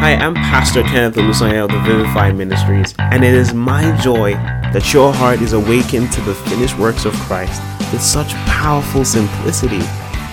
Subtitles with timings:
[0.00, 4.34] Hi, I'm Pastor Kenneth Olusanya of the Vivify Ministries, and it is my joy
[4.72, 7.60] that your heart is awakened to the finished works of Christ
[7.92, 9.80] with such powerful simplicity.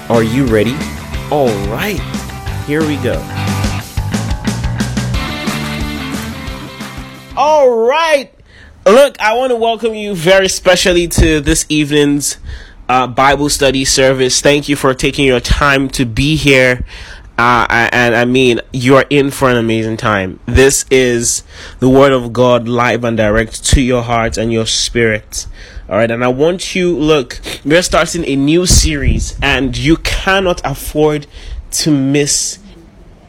[0.07, 0.75] Are you ready?
[1.31, 1.99] All right,
[2.67, 3.15] here we go.
[7.36, 8.32] All right,
[8.86, 12.38] look, I want to welcome you very specially to this evening's
[12.88, 14.41] uh, Bible study service.
[14.41, 16.86] Thank you for taking your time to be here.
[17.38, 20.39] Uh, and I mean, you are in for an amazing time.
[20.45, 21.43] This is
[21.79, 25.46] the Word of God live and direct to your heart and your spirit.
[25.89, 30.61] All right, and I want you look, we're starting a new series, and you cannot
[30.63, 31.27] afford
[31.71, 32.59] to miss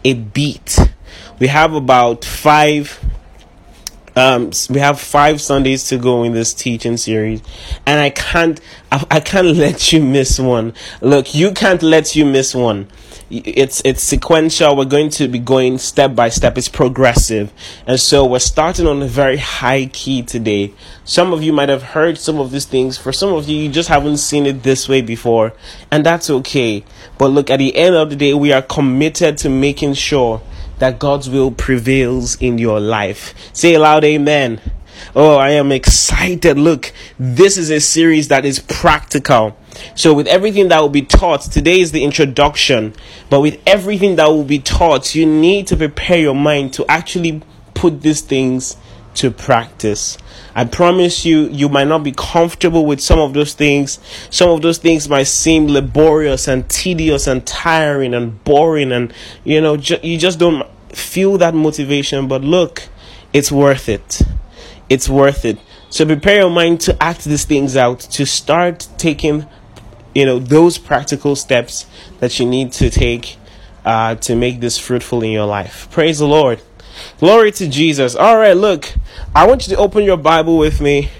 [0.04, 0.78] a beat.
[1.40, 3.00] We have about five
[4.16, 7.42] um, we have five Sundays to go in this teaching series,
[7.84, 8.58] and I can't,
[8.90, 10.72] I, I can't let you miss one.
[11.02, 12.88] Look, you can't let you miss one.
[13.28, 14.76] It's it's sequential.
[14.76, 16.56] We're going to be going step by step.
[16.56, 17.52] It's progressive,
[17.84, 20.72] and so we're starting on a very high key today.
[21.04, 22.96] Some of you might have heard some of these things.
[22.96, 25.54] For some of you, you just haven't seen it this way before,
[25.90, 26.84] and that's okay.
[27.18, 30.40] But look, at the end of the day, we are committed to making sure
[30.78, 33.34] that God's will prevails in your life.
[33.52, 34.60] Say aloud, Amen.
[35.16, 36.58] Oh, I am excited.
[36.58, 39.56] Look, this is a series that is practical.
[39.94, 42.94] So, with everything that will be taught, today is the introduction.
[43.30, 47.42] But with everything that will be taught, you need to prepare your mind to actually
[47.74, 48.76] put these things
[49.16, 50.18] to practice.
[50.54, 53.98] I promise you, you might not be comfortable with some of those things.
[54.30, 59.12] Some of those things might seem laborious and tedious and tiring and boring, and
[59.44, 62.28] you know, ju- you just don't feel that motivation.
[62.28, 62.88] But look,
[63.32, 64.22] it's worth it.
[64.88, 65.58] It's worth it.
[65.90, 69.46] So prepare your mind to act these things out, to start taking,
[70.16, 71.84] you know, those practical steps
[72.20, 73.36] that you need to take
[73.84, 75.90] uh, to make this fruitful in your life.
[75.90, 76.62] Praise the Lord.
[77.18, 78.16] Glory to Jesus.
[78.16, 78.94] All right, look,
[79.34, 81.10] I want you to open your Bible with me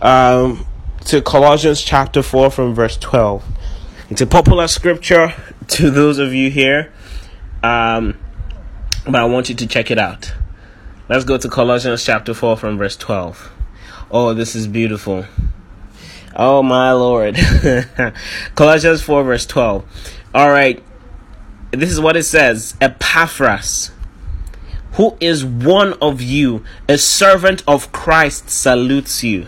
[0.00, 0.66] um,
[1.04, 3.44] to Colossians chapter 4 from verse 12.
[4.10, 5.32] It's a popular scripture
[5.68, 6.92] to those of you here,
[7.62, 8.18] um,
[9.04, 10.34] but I want you to check it out.
[11.08, 13.52] Let's go to Colossians chapter 4 from verse 12.
[14.10, 15.24] Oh, this is beautiful.
[16.34, 17.36] Oh, my Lord.
[18.54, 19.84] Colossians 4 verse 12.
[20.34, 20.82] All right.
[21.70, 23.92] This is what it says Epaphras
[24.94, 29.46] who is one of you, a servant of Christ, salutes you.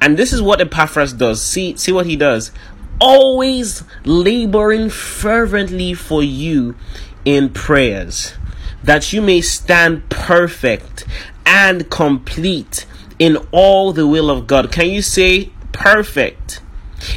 [0.00, 1.42] And this is what Epaphras does.
[1.42, 2.52] See, see what he does.
[3.00, 6.76] Always laboring fervently for you
[7.24, 8.34] in prayers,
[8.82, 11.04] that you may stand perfect
[11.44, 12.86] and complete
[13.18, 14.70] in all the will of God.
[14.70, 15.50] Can you say
[15.80, 16.60] perfect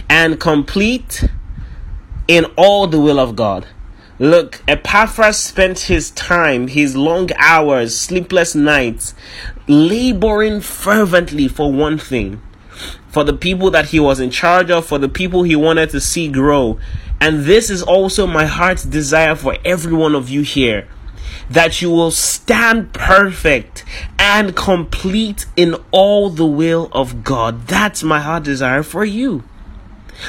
[0.09, 1.25] and complete
[2.29, 3.68] in all the will of God?
[4.19, 9.16] Look, Epaphras spent his time, his long hours, sleepless nights,
[9.68, 12.41] laboring fervently for one thing
[13.09, 16.00] for the people that he was in charge of, for the people he wanted to
[16.00, 16.80] see grow.
[17.19, 20.88] And this is also my heart's desire for every one of you here
[21.49, 23.83] that you will stand perfect
[24.17, 27.67] and complete in all the will of God.
[27.67, 29.43] That's my heart desire for you.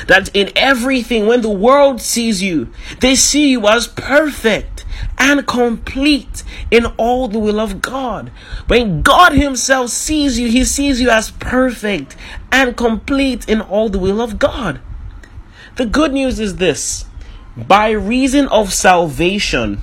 [0.06, 2.68] That in everything, when the world sees you,
[3.00, 4.84] they see you as perfect
[5.18, 8.30] and complete in all the will of God.
[8.66, 12.16] When God Himself sees you, He sees you as perfect
[12.50, 14.80] and complete in all the will of God.
[15.76, 17.06] The good news is this
[17.56, 19.80] by reason of salvation,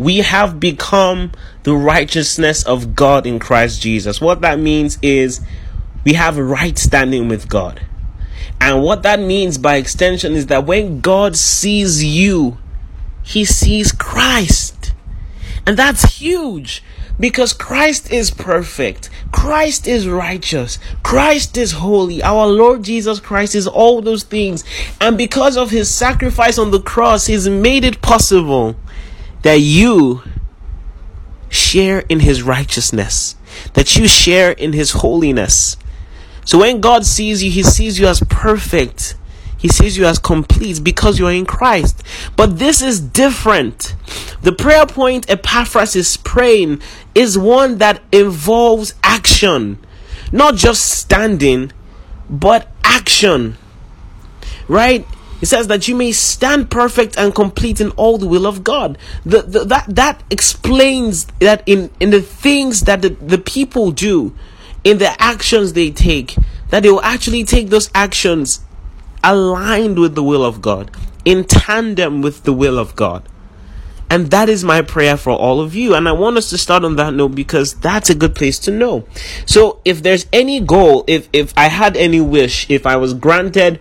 [0.00, 1.30] we have become
[1.64, 4.18] the righteousness of God in Christ Jesus.
[4.18, 5.42] What that means is
[6.04, 7.82] we have right standing with God.
[8.62, 12.56] And what that means by extension is that when God sees you,
[13.22, 14.94] he sees Christ.
[15.66, 16.82] And that's huge
[17.18, 19.10] because Christ is perfect.
[19.32, 20.78] Christ is righteous.
[21.02, 22.22] Christ is holy.
[22.22, 24.64] Our Lord Jesus Christ is all those things.
[24.98, 28.76] And because of his sacrifice on the cross, he's made it possible
[29.42, 30.22] that you
[31.48, 33.36] share in his righteousness,
[33.74, 35.76] that you share in his holiness.
[36.44, 39.14] So when God sees you, He sees you as perfect.
[39.56, 42.02] He sees you as complete because you are in Christ.
[42.34, 43.94] But this is different.
[44.42, 46.80] The prayer point Epaphras is praying
[47.14, 49.78] is one that involves action,
[50.32, 51.72] not just standing,
[52.28, 53.58] but action.
[54.66, 55.06] Right?
[55.40, 58.98] It says that you may stand perfect and complete in all the will of God.
[59.24, 64.34] The, the, that that explains that in, in the things that the, the people do,
[64.84, 66.36] in the actions they take,
[66.68, 68.60] that they will actually take those actions
[69.24, 70.90] aligned with the will of God,
[71.24, 73.26] in tandem with the will of God.
[74.10, 75.94] And that is my prayer for all of you.
[75.94, 78.72] And I want us to start on that note because that's a good place to
[78.72, 79.06] know.
[79.46, 83.78] So if there's any goal, if, if I had any wish, if I was granted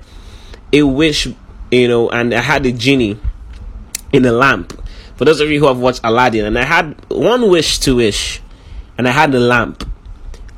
[0.72, 1.28] a wish,
[1.72, 3.20] you know, and I had a genie
[4.12, 4.82] in a lamp,
[5.16, 8.42] for those of you who have watched Aladdin, and I had one wish to wish,
[8.98, 9.90] and I had a lamp,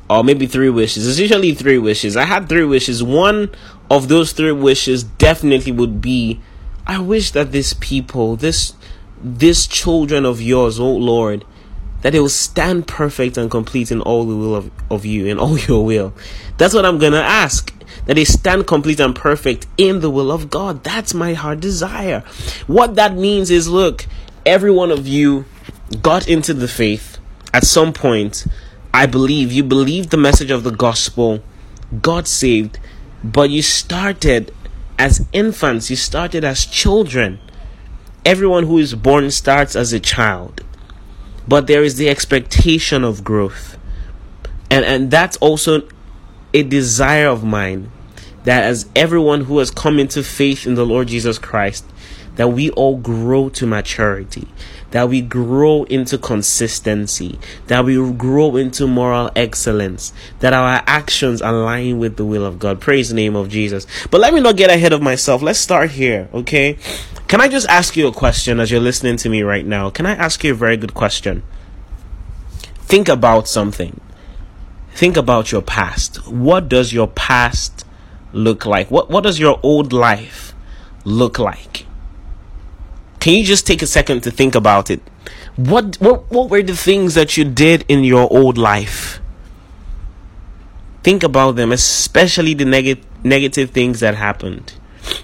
[0.08, 1.06] or maybe three wishes.
[1.06, 2.16] It's usually three wishes.
[2.16, 3.02] I had three wishes.
[3.02, 3.50] One
[3.90, 6.40] of those three wishes definitely would be
[6.86, 8.74] I wish that these people, this
[9.22, 11.44] this children of yours, oh Lord,
[12.00, 15.38] that they will stand perfect and complete in all the will of, of you, in
[15.38, 16.12] all your will.
[16.58, 17.72] That's what I'm gonna ask.
[18.06, 20.84] That they stand complete and perfect in the will of God.
[20.84, 22.20] That's my heart desire.
[22.66, 24.06] What that means is look,
[24.44, 25.44] every one of you
[26.00, 27.18] got into the faith
[27.52, 28.46] at some point.
[28.94, 31.42] I believe you believed the message of the gospel,
[32.00, 32.78] God saved,
[33.24, 34.52] but you started
[34.98, 37.38] as infants, you started as children.
[38.24, 40.60] Everyone who is born starts as a child,
[41.48, 43.78] but there is the expectation of growth.
[44.70, 45.88] And, and that's also
[46.54, 47.90] a desire of mine
[48.44, 51.84] that as everyone who has come into faith in the Lord Jesus Christ,
[52.36, 54.48] that we all grow to maturity,
[54.90, 61.98] that we grow into consistency, that we grow into moral excellence, that our actions align
[61.98, 62.80] with the will of God.
[62.80, 63.86] Praise the name of Jesus.
[64.10, 65.42] But let me not get ahead of myself.
[65.42, 66.78] Let's start here, okay?
[67.28, 69.90] Can I just ask you a question as you're listening to me right now?
[69.90, 71.42] Can I ask you a very good question?
[72.80, 74.00] Think about something.
[74.94, 76.28] Think about your past.
[76.28, 77.84] What does your past
[78.32, 78.90] look like?
[78.90, 80.54] What what does your old life
[81.04, 81.86] look like?
[83.20, 85.00] Can you just take a second to think about it?
[85.56, 89.20] What what what were the things that you did in your old life?
[91.02, 94.74] Think about them, especially the neg- negative things that happened.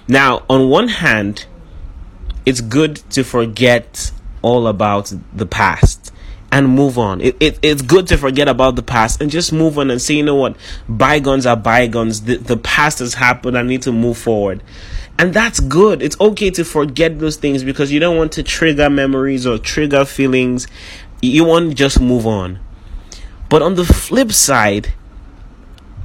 [0.07, 1.45] Now, on one hand,
[2.45, 4.11] it's good to forget
[4.41, 5.98] all about the past
[6.51, 7.21] and move on.
[7.21, 10.15] It, it, it's good to forget about the past and just move on and say,
[10.15, 10.55] you know what,
[10.87, 12.21] bygones are bygones.
[12.21, 13.57] The, the past has happened.
[13.57, 14.63] I need to move forward.
[15.17, 16.01] And that's good.
[16.01, 20.05] It's okay to forget those things because you don't want to trigger memories or trigger
[20.05, 20.67] feelings.
[21.21, 22.59] You want to just move on.
[23.49, 24.93] But on the flip side,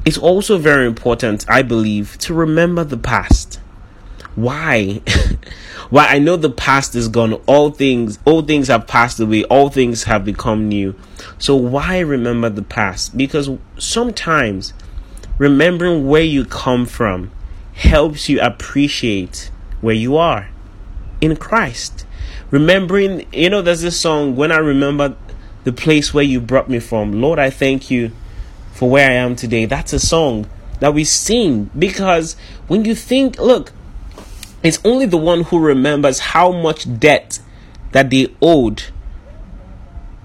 [0.05, 3.61] it's also very important, I believe, to remember the past.
[4.35, 5.01] Why?
[5.91, 7.35] Why I know the past is gone.
[7.47, 9.45] All things, all things have passed away.
[9.45, 10.95] All things have become new.
[11.39, 13.17] So why remember the past?
[13.17, 14.73] Because sometimes
[15.39, 17.31] remembering where you come from
[17.75, 19.51] helps you appreciate
[19.81, 20.49] where you are
[21.21, 22.07] in Christ.
[22.51, 25.17] Remembering, you know, there's this song, When I Remember
[25.65, 28.13] the Place Where You Brought Me From, Lord, I thank you
[28.73, 29.65] for where I am today.
[29.65, 30.49] That's a song
[30.81, 33.73] that we sing because when you think, look,
[34.65, 37.39] it's only the one who remembers how much debt
[37.93, 38.83] that they owed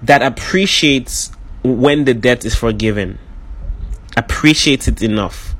[0.02, 1.30] that appreciates
[1.62, 3.18] when the debt is forgiven.
[4.16, 5.54] Appreciates it enough.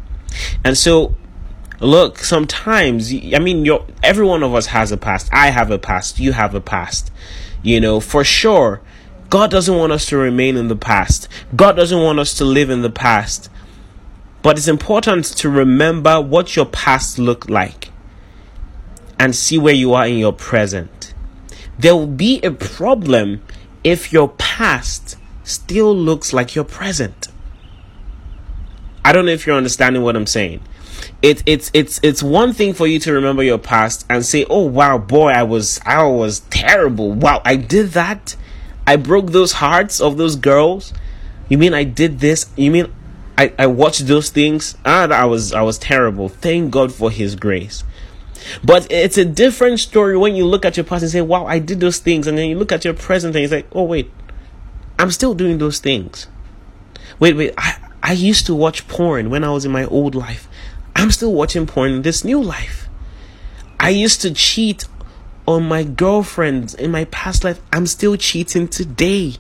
[0.65, 1.15] And so
[1.83, 5.29] look sometimes i mean you every one of us has a past.
[5.31, 6.19] I have a past.
[6.19, 7.13] You have a past.
[7.63, 8.81] You know for sure
[9.29, 11.29] god doesn't want us to remain in the past.
[11.55, 13.51] God doesn't want us to live in the past.
[14.43, 17.90] But it's important to remember what your past looked like
[19.21, 21.15] and see where you are in your present
[21.79, 23.41] there will be a problem
[23.85, 27.29] if your past still looks like your present
[29.05, 30.61] i don't know if you're understanding what i'm saying
[31.23, 34.63] it, it's it's it's one thing for you to remember your past and say, "Oh
[34.65, 37.13] wow, boy, I was I was terrible.
[37.13, 38.37] Wow, I did that.
[38.87, 40.93] I broke those hearts of those girls.
[41.49, 42.47] You mean I did this?
[42.57, 42.93] You mean
[43.37, 44.77] I I watched those things?
[44.85, 46.29] Ah, I was I was terrible.
[46.29, 47.85] Thank God for His grace."
[48.65, 51.59] But it's a different story when you look at your past and say, "Wow, I
[51.59, 54.11] did those things," and then you look at your present and you say, "Oh wait,
[54.99, 56.27] I'm still doing those things."
[57.19, 60.49] Wait, wait, I I used to watch porn when I was in my old life.
[60.97, 62.89] I'm still watching porn in this new life.
[63.79, 64.87] I used to cheat
[65.47, 67.61] on my girlfriends in my past life.
[67.73, 69.37] I'm still cheating today.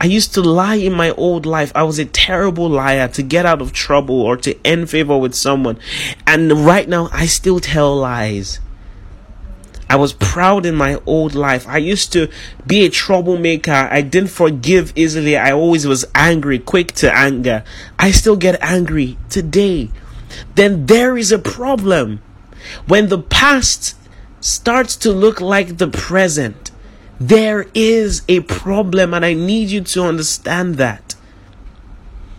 [0.00, 1.72] I used to lie in my old life.
[1.74, 5.34] I was a terrible liar to get out of trouble or to end favor with
[5.34, 5.78] someone.
[6.26, 8.60] And right now, I still tell lies.
[9.90, 11.68] I was proud in my old life.
[11.68, 12.30] I used to
[12.66, 13.88] be a troublemaker.
[13.90, 15.36] I didn't forgive easily.
[15.36, 17.62] I always was angry, quick to anger.
[17.98, 19.90] I still get angry today.
[20.54, 22.22] Then there is a problem.
[22.86, 23.96] When the past
[24.40, 26.70] starts to look like the present,
[27.20, 31.14] there is a problem, and I need you to understand that.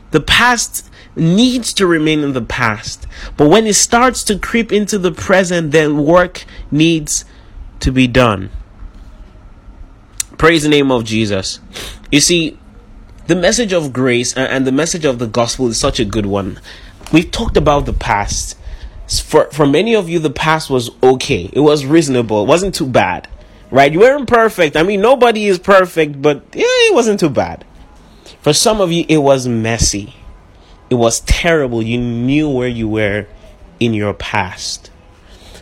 [0.10, 3.06] The past needs to remain in the past,
[3.38, 7.26] but when it starts to creep into the present, then work needs
[7.82, 8.50] to be done.
[10.38, 11.60] Praise the name of Jesus.
[12.12, 12.58] You see,
[13.28, 16.60] the message of grace and the message of the gospel is such a good one.
[17.14, 18.58] We've talked about the past.
[19.08, 21.52] For for many of you, the past was okay.
[21.54, 22.42] It was reasonable.
[22.42, 23.28] It wasn't too bad.
[23.72, 23.92] Right?
[23.92, 24.76] You weren't perfect.
[24.76, 27.66] I mean, nobody is perfect, but yeah, it wasn't too bad.
[28.42, 30.16] For some of you, it was messy.
[30.90, 31.82] It was terrible.
[31.82, 33.28] You knew where you were
[33.80, 34.92] in your past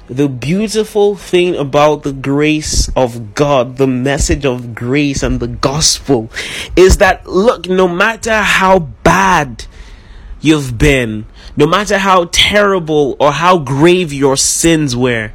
[0.09, 6.31] the beautiful thing about the grace of God, the message of grace and the gospel,
[6.75, 9.65] is that look, no matter how bad
[10.41, 11.25] you've been,
[11.55, 15.31] no matter how terrible or how grave your sins were,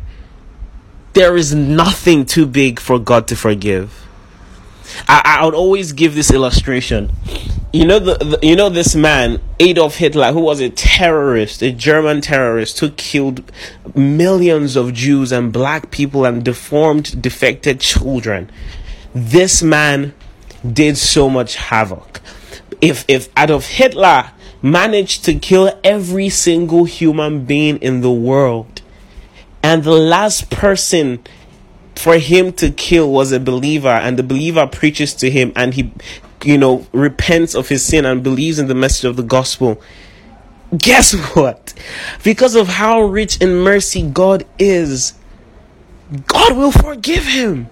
[1.15, 4.07] there is nothing too big for God to forgive.
[5.09, 7.11] I, I would always give this illustration.
[7.73, 11.73] You know the, the, you know this man Adolf Hitler who was a terrorist a
[11.73, 13.51] German terrorist who killed
[13.97, 18.51] millions of Jews and black people and deformed defected children.
[19.13, 20.15] This man
[20.71, 22.21] did so much havoc.
[22.81, 24.31] If if Adolf Hitler
[24.63, 28.74] managed to kill every single human being in the world
[29.65, 31.25] and the last person
[31.97, 35.91] for him to kill was a believer and the believer preaches to him and he
[36.45, 39.81] you know, repents of his sin and believes in the message of the gospel,
[40.77, 41.73] guess what?
[42.23, 45.15] Because of how rich in mercy God is,
[46.27, 47.69] God will forgive him.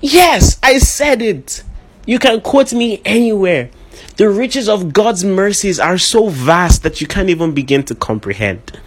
[0.00, 1.62] Yes, I said it.
[2.06, 3.70] You can quote me anywhere.
[4.16, 8.80] The riches of God's mercies are so vast that you can't even begin to comprehend.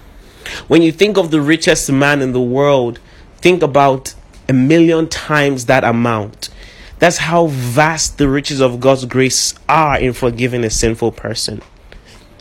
[0.68, 3.00] When you think of the richest man in the world,
[3.38, 4.14] think about
[4.48, 6.50] a million times that amount.
[7.00, 11.62] That's how vast the riches of God's grace are in forgiving a sinful person.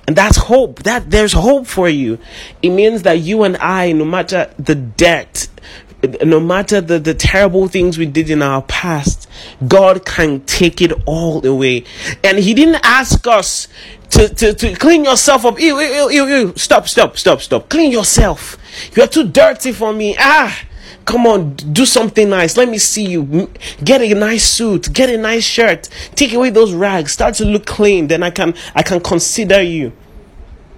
[0.07, 0.83] And that's hope.
[0.83, 2.19] That there's hope for you.
[2.61, 5.49] It means that you and I, no matter the debt,
[6.25, 9.29] no matter the, the terrible things we did in our past,
[9.67, 11.85] God can take it all away.
[12.25, 13.69] And He didn't ask us
[14.11, 15.61] to, to, to clean yourself up.
[15.61, 16.53] Ew, ew, ew, ew.
[16.57, 17.69] Stop, stop, stop, stop.
[17.69, 18.57] Clean yourself.
[18.97, 20.17] You're too dirty for me.
[20.19, 20.67] Ah,
[21.05, 22.57] Come on, do something nice.
[22.57, 23.51] Let me see you.
[23.83, 25.89] Get a nice suit, get a nice shirt.
[26.15, 27.13] Take away those rags.
[27.13, 28.07] Start to look clean.
[28.07, 29.93] Then I can I can consider you.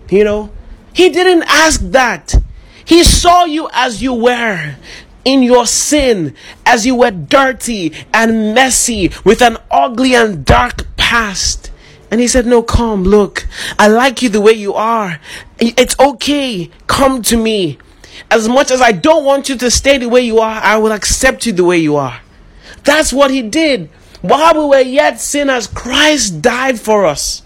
[0.09, 0.51] You know?
[0.93, 2.35] He didn't ask that.
[2.85, 4.77] He saw you as you were
[5.25, 6.35] in your sin,
[6.67, 11.71] as you were dirty and messy with an ugly and dark past.
[12.11, 13.47] And he said, No, come, look.
[13.79, 15.19] I like you the way you are.
[15.59, 16.71] It's okay.
[16.87, 17.79] Come to me.
[18.31, 20.93] As much as I don't want you to stay the way you are, I will
[20.93, 22.21] accept you the way you are.
[22.85, 23.91] That's what he did.
[24.21, 27.43] While we were yet sinners, Christ died for us.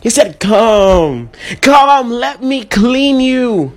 [0.00, 1.30] He said, Come,
[1.60, 3.72] come, let me clean you.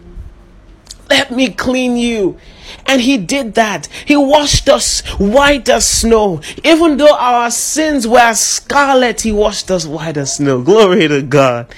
[1.09, 2.37] Let me clean you.
[2.85, 3.87] And he did that.
[4.05, 6.41] He washed us white as snow.
[6.63, 10.61] Even though our sins were scarlet, he washed us white as snow.
[10.61, 11.73] Glory to God.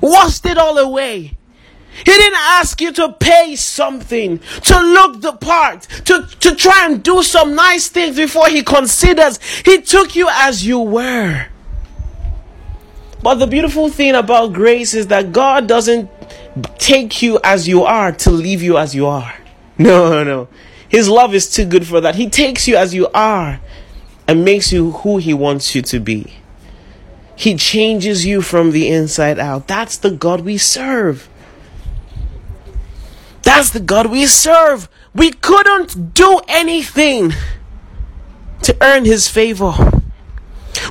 [0.00, 1.36] Washed it all away.
[1.98, 7.02] He didn't ask you to pay something, to look the part, to, to try and
[7.02, 9.38] do some nice things before He considers.
[9.64, 11.48] He took you as you were.
[13.20, 16.08] But the beautiful thing about grace is that God doesn't
[16.78, 19.34] take you as you are to leave you as you are.
[19.84, 20.48] No, no.
[20.88, 22.16] His love is too good for that.
[22.16, 23.60] He takes you as you are
[24.26, 26.34] and makes you who He wants you to be.
[27.36, 29.68] He changes you from the inside out.
[29.68, 31.28] That's the God we serve.
[33.42, 34.88] That's the God we serve.
[35.14, 37.32] We couldn't do anything
[38.62, 39.74] to earn His favor.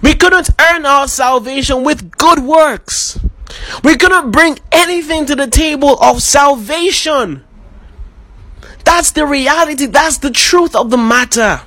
[0.02, 3.20] We couldn't earn our salvation with good works.
[3.84, 7.44] We couldn't bring anything to the table of salvation.
[8.88, 9.86] That's the reality.
[9.86, 11.60] That's the truth of the matter.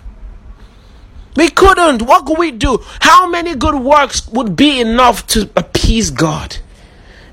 [1.36, 2.00] We couldn't.
[2.00, 2.78] What could we do?
[3.00, 6.56] How many good works would be enough to appease God?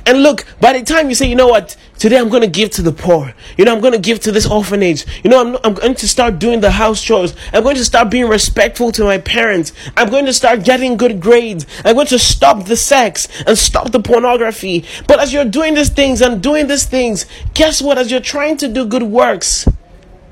[0.06, 2.70] And look, by the time you say, you know what, today I'm going to give
[2.72, 5.58] to the poor, you know, I'm going to give to this orphanage, you know, I'm,
[5.66, 9.04] I'm going to start doing the house chores, I'm going to start being respectful to
[9.04, 13.28] my parents, I'm going to start getting good grades, I'm going to stop the sex
[13.46, 14.86] and stop the pornography.
[15.08, 17.98] But as you're doing these things and doing these things, guess what?
[17.98, 19.68] As you're trying to do good works,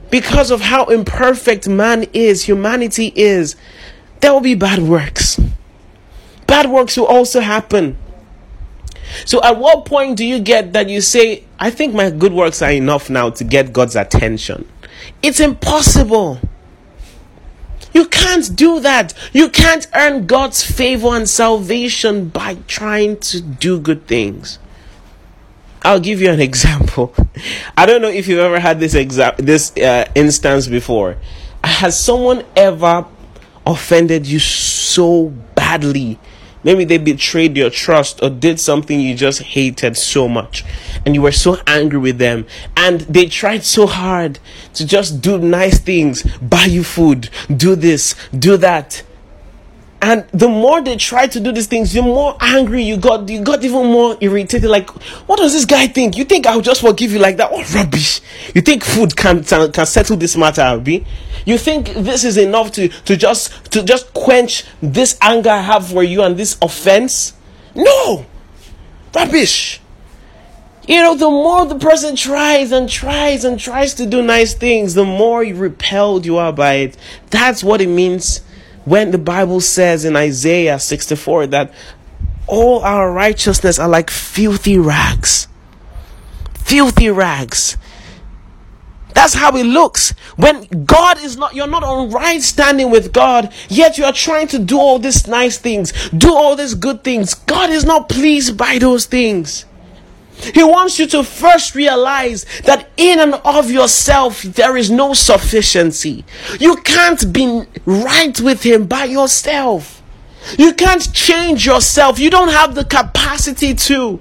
[0.10, 3.56] because of how imperfect man is, humanity is,
[4.22, 5.40] there will be bad works.
[6.48, 7.98] Bad works will also happen.
[9.26, 12.62] So, at what point do you get that you say, I think my good works
[12.62, 14.68] are enough now to get God's attention?
[15.22, 16.40] It's impossible.
[17.94, 19.14] You can't do that.
[19.32, 24.60] You can't earn God's favor and salvation by trying to do good things.
[25.86, 27.14] I'll give you an example.
[27.78, 31.18] I don't know if you've ever had this exa- this uh, instance before.
[31.64, 33.06] Has someone ever
[33.66, 36.20] offended you so badly.
[36.64, 40.66] Maybe they betrayed your trust or did something you just hated so much.
[41.06, 42.48] And you were so angry with them.
[42.76, 44.40] And they tried so hard
[44.74, 49.04] to just do nice things, buy you food, do this, do that.
[50.06, 53.28] And the more they tried to do these things, the more angry you got.
[53.28, 54.70] You got even more irritated.
[54.70, 54.92] Like,
[55.28, 56.16] what does this guy think?
[56.16, 57.52] You think I'll just forgive you like that?
[57.52, 58.22] What rubbish!
[58.54, 61.08] You think food can can settle this matter, Abi?
[61.48, 65.88] You think this is enough to to just to just quench this anger I have
[65.88, 67.34] for you and this offense?
[67.74, 68.28] No,
[69.16, 69.82] rubbish.
[70.88, 74.94] You know, the more the person tries and tries and tries to do nice things,
[74.94, 76.98] the more repelled you are by it.
[77.32, 78.42] That's what it means
[78.86, 81.74] when the Bible says in Isaiah 64 that
[82.48, 85.48] all our righteousness are like filthy rags.
[86.54, 87.78] Filthy rags.
[89.14, 90.12] That's how it looks.
[90.36, 94.48] When God is not, you're not on right standing with God, yet you are trying
[94.50, 97.34] to do all these nice things, do all these good things.
[97.34, 99.66] God is not pleased by those things.
[100.54, 106.26] He wants you to first realize that in and of yourself there is no sufficiency.
[106.60, 110.02] You can't be right with Him by yourself.
[110.58, 112.20] You can't change yourself.
[112.20, 114.20] You don't have the capacity to.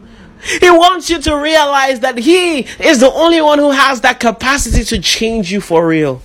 [0.61, 4.85] He wants you to realize that He is the only one who has that capacity
[4.85, 6.23] to change you for real.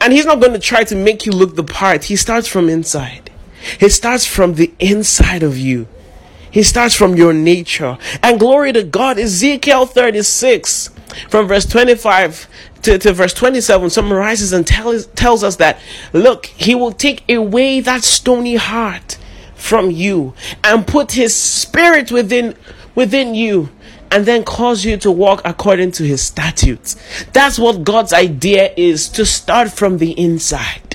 [0.00, 2.04] And He's not going to try to make you look the part.
[2.04, 3.30] He starts from inside.
[3.80, 5.88] He starts from the inside of you.
[6.50, 7.98] He starts from your nature.
[8.22, 10.90] And glory to God, Ezekiel 36
[11.28, 12.48] from verse 25
[12.82, 15.80] to, to verse 27 summarizes and tells, tells us that
[16.12, 19.18] look, he will take away that stony heart
[19.54, 22.54] from you and put his spirit within
[22.94, 23.70] within you
[24.10, 26.96] and then cause you to walk according to his statutes.
[27.32, 30.87] That's what God's idea is to start from the inside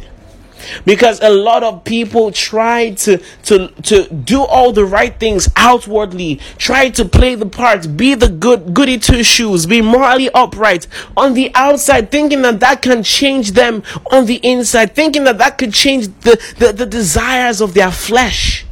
[0.85, 6.39] because a lot of people try to to to do all the right things outwardly
[6.57, 11.33] try to play the part be the good goody two shoes be morally upright on
[11.33, 15.73] the outside thinking that that can change them on the inside thinking that that could
[15.73, 18.65] change the the, the desires of their flesh.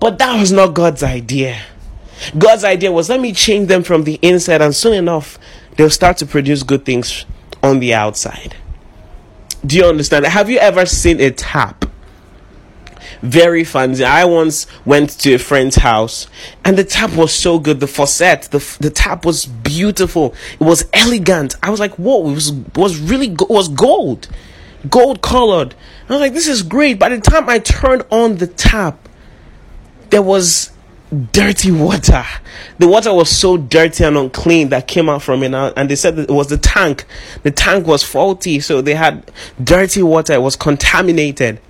[0.00, 1.60] But that was not god's idea.
[2.36, 5.38] God's idea was let me change them from the inside and soon enough
[5.76, 7.26] they'll start to produce good things
[7.62, 8.56] on the outside
[9.64, 10.26] do you understand?
[10.26, 11.84] Have you ever seen a tap?
[13.22, 14.04] Very fancy.
[14.04, 16.26] I once went to a friend's house
[16.64, 17.80] and the tap was so good.
[17.80, 20.34] The faucet, the, the tap was beautiful.
[20.54, 21.54] It was elegant.
[21.62, 24.28] I was like, whoa, it was, was really, it was gold.
[24.90, 25.74] Gold colored.
[26.08, 26.98] I was like, this is great.
[26.98, 29.08] By the time I turned on the tap,
[30.10, 30.70] there was
[31.14, 32.24] dirty water.
[32.78, 36.18] The water was so dirty and unclean that came out from it, and they said
[36.18, 37.04] it was the tank.
[37.42, 39.30] The tank was faulty, so they had
[39.62, 40.34] dirty water.
[40.34, 41.60] It was contaminated.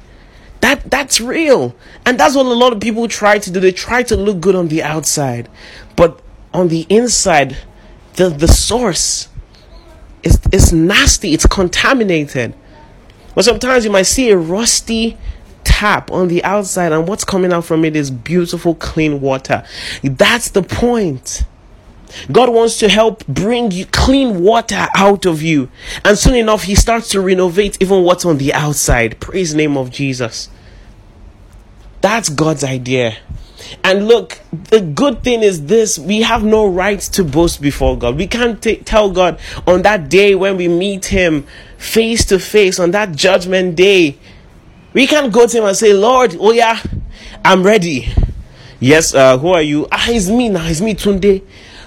[0.61, 1.75] That that's real,
[2.07, 3.61] and that's what a lot of people try to do.
[3.61, 5.49] They try to look good on the outside,
[5.95, 6.23] but
[6.55, 7.57] on the inside,
[8.15, 9.29] the the source
[10.23, 11.35] is is nasty.
[11.35, 12.55] It's contaminated.
[13.35, 15.19] But sometimes you might see a rusty
[15.75, 19.65] tap on the outside, and what's coming out from it is beautiful, clean water.
[20.05, 21.43] That's the point.
[22.31, 25.69] God wants to help bring you clean water out of you.
[26.05, 29.19] And soon enough, He starts to renovate even what's on the outside.
[29.19, 30.49] Praise the name of Jesus.
[32.03, 33.17] That's God's idea.
[33.83, 38.17] And look, the good thing is this we have no right to boast before God.
[38.17, 42.79] We can't t- tell God on that day when we meet Him face to face,
[42.79, 44.19] on that judgment day,
[44.95, 46.81] we can go to him and say, Lord, oh yeah,
[47.45, 48.09] I'm ready.
[48.81, 49.87] Yes, uh, who are you?
[49.93, 50.67] Ah, it's me now.
[50.67, 51.43] It's me, Tunde.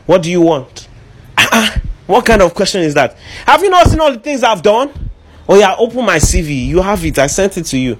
[0.05, 0.87] What do you want?
[1.37, 3.17] Ah, ah, what kind of question is that?
[3.45, 4.91] Have you not seen all the things I've done?
[5.49, 6.67] Oh yeah, open my CV.
[6.67, 7.17] You have it.
[7.17, 7.97] I sent it to you.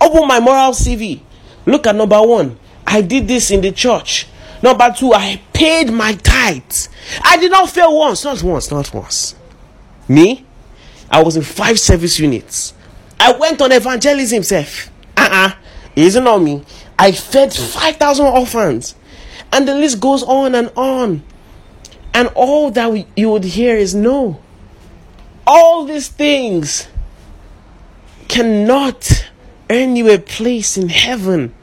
[0.00, 1.20] Open my moral CV.
[1.66, 2.58] Look at number one.
[2.86, 4.28] I did this in the church.
[4.62, 6.88] Number two, I paid my tithes.
[7.22, 9.34] I did not fail once, not once, not once.
[10.08, 10.44] Me,
[11.10, 12.74] I was in five service units.
[13.24, 14.90] I went on evangelism self.
[15.16, 15.54] Uh-uh.
[15.96, 16.62] Isn't on me.
[16.98, 18.94] I fed 5,000 orphans.
[19.50, 21.22] And the list goes on and on.
[22.12, 24.42] And all that we, you would hear is no.
[25.46, 26.86] All these things
[28.28, 29.26] cannot
[29.70, 31.54] earn you a place in heaven.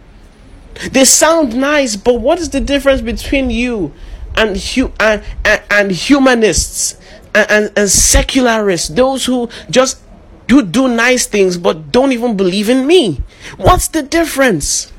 [0.91, 3.93] They sound nice, but what is the difference between you
[4.35, 6.97] and, hu- and, and, and humanists
[7.35, 10.01] and, and, and secularists, those who just
[10.47, 13.21] you do nice things but don't even believe in me.
[13.57, 14.91] What's the difference?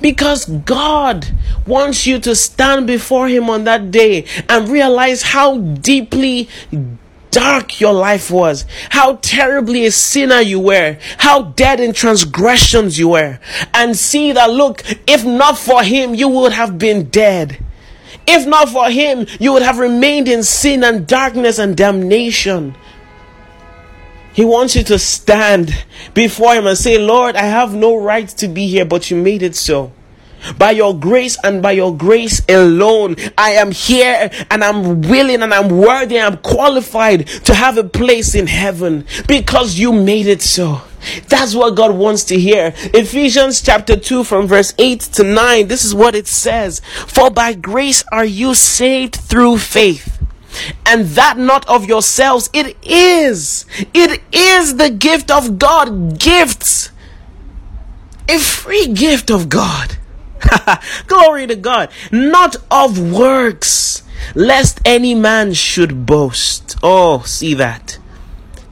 [0.00, 1.26] Because God
[1.66, 6.48] wants you to stand before Him on that day and realize how deeply
[7.30, 13.08] dark your life was, how terribly a sinner you were, how dead in transgressions you
[13.08, 13.38] were,
[13.72, 17.64] and see that look, if not for him, you would have been dead.
[18.26, 22.76] If not for him, you would have remained in sin and darkness and damnation.
[24.32, 28.48] He wants you to stand before him and say, Lord, I have no right to
[28.48, 29.92] be here, but you made it so.
[30.56, 35.52] By your grace and by your grace alone, I am here and I'm willing and
[35.52, 40.42] I'm worthy, and I'm qualified to have a place in heaven because you made it
[40.42, 40.80] so.
[41.28, 42.72] That's what God wants to hear.
[42.76, 45.68] Ephesians chapter 2 from verse 8 to 9.
[45.68, 46.80] This is what it says.
[47.06, 50.19] For by grace are you saved through faith.
[50.84, 52.50] And that not of yourselves.
[52.52, 53.66] It is.
[53.94, 56.18] It is the gift of God.
[56.18, 56.90] Gifts.
[58.28, 59.96] A free gift of God.
[61.06, 61.90] Glory to God.
[62.10, 64.02] Not of works,
[64.34, 66.76] lest any man should boast.
[66.82, 67.98] Oh, see that.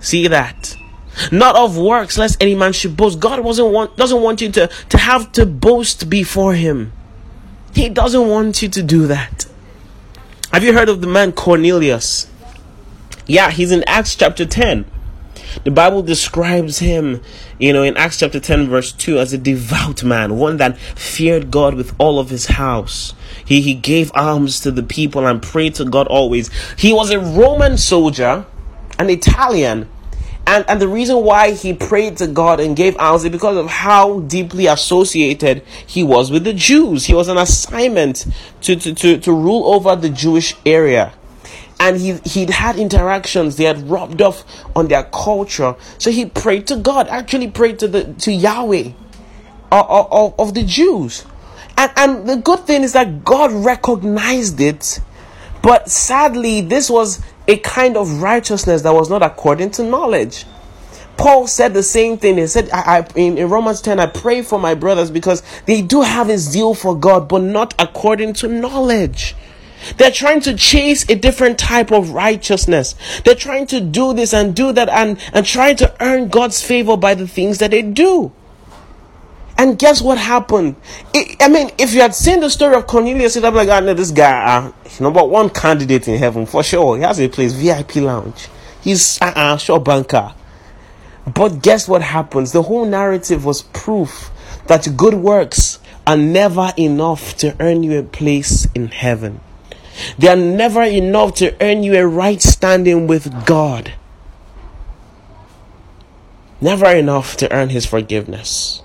[0.00, 0.76] See that.
[1.32, 3.18] Not of works, lest any man should boast.
[3.18, 6.92] God wasn't want, doesn't want you to, to have to boast before Him.
[7.74, 9.46] He doesn't want you to do that.
[10.58, 12.26] Have you heard of the man Cornelius?
[13.28, 14.86] Yeah, he's in Acts chapter 10.
[15.62, 17.22] The Bible describes him,
[17.60, 21.52] you know, in Acts chapter 10, verse 2, as a devout man, one that feared
[21.52, 23.14] God with all of his house.
[23.44, 26.50] He, he gave alms to the people and prayed to God always.
[26.76, 28.44] He was a Roman soldier,
[28.98, 29.88] an Italian.
[30.48, 33.66] And, and the reason why he prayed to God and gave alms is because of
[33.66, 37.04] how deeply associated he was with the Jews.
[37.04, 38.26] He was an assignment
[38.62, 41.12] to, to, to, to rule over the Jewish area.
[41.78, 43.56] And he he'd had interactions.
[43.56, 44.42] They had rubbed off
[44.74, 45.76] on their culture.
[45.98, 48.92] So he prayed to god actually prayed to the to yahweh
[49.70, 51.26] of, of, of the jews.
[51.76, 54.98] And and the good thing is that god recognized it.
[55.62, 60.44] But sadly this was a kind of righteousness that was not according to knowledge
[61.18, 62.38] Paul said the same thing.
[62.38, 65.82] He said, I, I, in, in Romans 10, I pray for my brothers because they
[65.82, 69.34] do have a zeal for God, but not according to knowledge.
[69.96, 72.94] They're trying to chase a different type of righteousness.
[73.24, 76.96] They're trying to do this and do that and, and trying to earn God's favor
[76.96, 78.32] by the things that they do.
[79.58, 80.76] And guess what happened?
[81.12, 83.92] It, I mean, if you had seen the story of Cornelius, you'd have like, know
[83.92, 86.96] this guy, uh, number one candidate in heaven for sure.
[86.96, 88.48] He has a place, VIP lounge.
[88.80, 90.32] He's uh, uh sure banker.
[91.34, 92.52] But guess what happens?
[92.52, 94.30] The whole narrative was proof
[94.68, 99.40] that good works are never enough to earn you a place in heaven.
[100.18, 103.92] They are never enough to earn you a right standing with God.
[106.60, 108.82] Never enough to earn his forgiveness.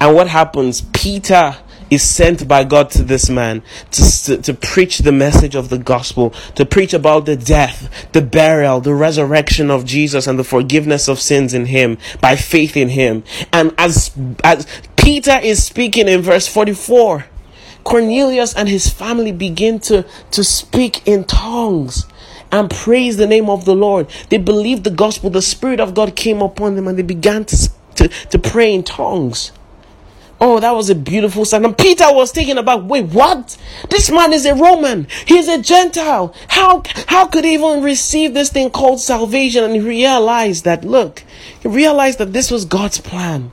[0.00, 0.82] And what happens?
[0.92, 1.56] Peter
[1.90, 5.78] is sent by God to this man to, to, to, preach the message of the
[5.78, 11.08] gospel, to preach about the death, the burial, the resurrection of Jesus and the forgiveness
[11.08, 13.24] of sins in him by faith in him.
[13.52, 14.12] And as,
[14.44, 14.66] as
[14.96, 17.26] Peter is speaking in verse 44,
[17.82, 22.06] Cornelius and his family begin to, to speak in tongues
[22.52, 24.08] and praise the name of the Lord.
[24.28, 25.30] They believed the gospel.
[25.30, 28.84] The Spirit of God came upon them and they began to, to, to pray in
[28.84, 29.52] tongues.
[30.42, 31.64] Oh, that was a beautiful sight.
[31.64, 33.58] And Peter was thinking about, wait, what?
[33.90, 35.06] This man is a Roman.
[35.26, 36.34] He's a Gentile.
[36.48, 39.64] How, how could he even receive this thing called salvation?
[39.64, 41.24] And he realized that, look,
[41.60, 43.52] he realized that this was God's plan.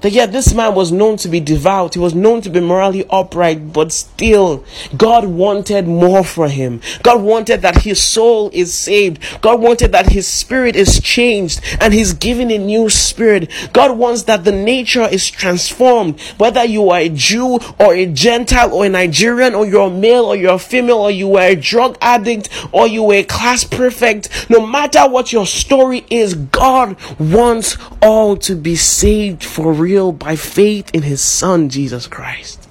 [0.00, 3.04] That yet this man was known to be devout, he was known to be morally
[3.10, 4.64] upright, but still,
[4.96, 6.80] God wanted more for him.
[7.02, 9.22] God wanted that his soul is saved.
[9.40, 13.50] God wanted that his spirit is changed and he's given a new spirit.
[13.72, 16.20] God wants that the nature is transformed.
[16.38, 20.36] Whether you are a Jew or a Gentile or a Nigerian or you're male or
[20.36, 24.66] you're female or you were a drug addict or you were a class prefect, no
[24.66, 30.90] matter what your story is, God wants all to be saved for real by faith
[30.92, 32.68] in his son, Jesus Christ.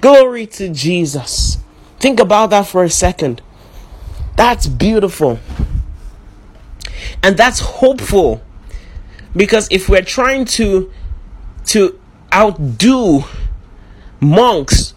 [0.00, 1.58] Glory to Jesus.
[1.98, 3.42] Think about that for a second.
[4.36, 5.38] That's beautiful.
[7.22, 8.42] And that's hopeful.
[9.36, 10.92] Because if we're trying to
[11.66, 11.98] to
[12.32, 13.24] outdo
[14.20, 14.93] monks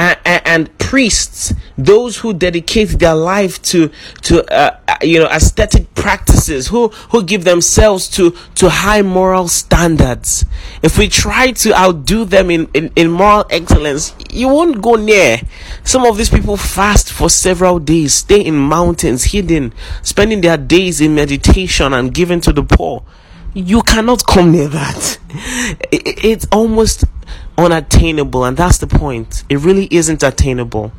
[0.00, 3.90] and, and, priests, those who dedicate their life to
[4.22, 9.46] to uh, uh, you know aesthetic practices, who who give themselves to to high moral
[9.46, 10.44] standards.
[10.82, 15.40] If we try to outdo them in, in, in moral excellence, you won't go near.
[15.84, 21.00] Some of these people fast for several days, stay in mountains, hidden, spending their days
[21.00, 23.04] in meditation and giving to the poor.
[23.52, 25.18] You cannot come near that.
[25.92, 27.04] It, it's almost
[27.60, 29.44] unattainable, and that's the point.
[29.48, 30.92] It really isn't attainable.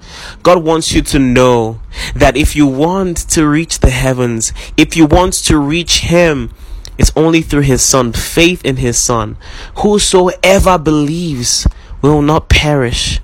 [0.44, 1.80] God wants you to know
[2.16, 6.52] that if you want to reach the heavens, if you want to reach Him,
[6.98, 9.38] it's only through His Son, faith in His Son.
[9.78, 11.68] Whosoever believes
[12.02, 13.20] will not perish,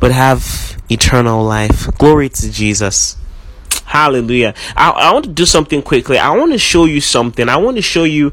[0.00, 1.86] but have eternal life.
[1.98, 3.16] Glory to Jesus.
[3.84, 4.54] Hallelujah.
[4.76, 6.18] I, I want to do something quickly.
[6.18, 7.48] I want to show you something.
[7.48, 8.32] I want to show you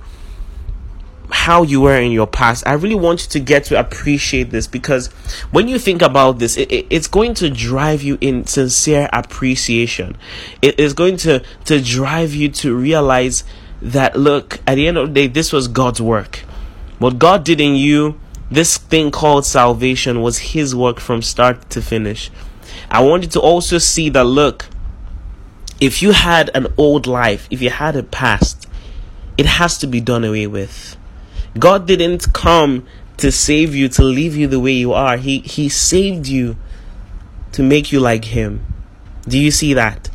[1.31, 2.65] how you were in your past.
[2.65, 5.07] I really want you to get to appreciate this because
[5.51, 10.17] when you think about this, it, it, it's going to drive you in sincere appreciation.
[10.61, 13.43] It is going to, to drive you to realize
[13.81, 16.37] that, look, at the end of the day, this was God's work.
[16.97, 18.19] What God did in you,
[18.51, 22.31] this thing called salvation, was His work from start to finish.
[22.89, 24.67] I want you to also see that, look,
[25.79, 28.67] if you had an old life, if you had a past,
[29.37, 30.97] it has to be done away with.
[31.57, 32.85] God didn't come
[33.17, 35.17] to save you to leave you the way you are.
[35.17, 36.57] He he saved you
[37.51, 38.65] to make you like him.
[39.27, 40.09] Do you see that?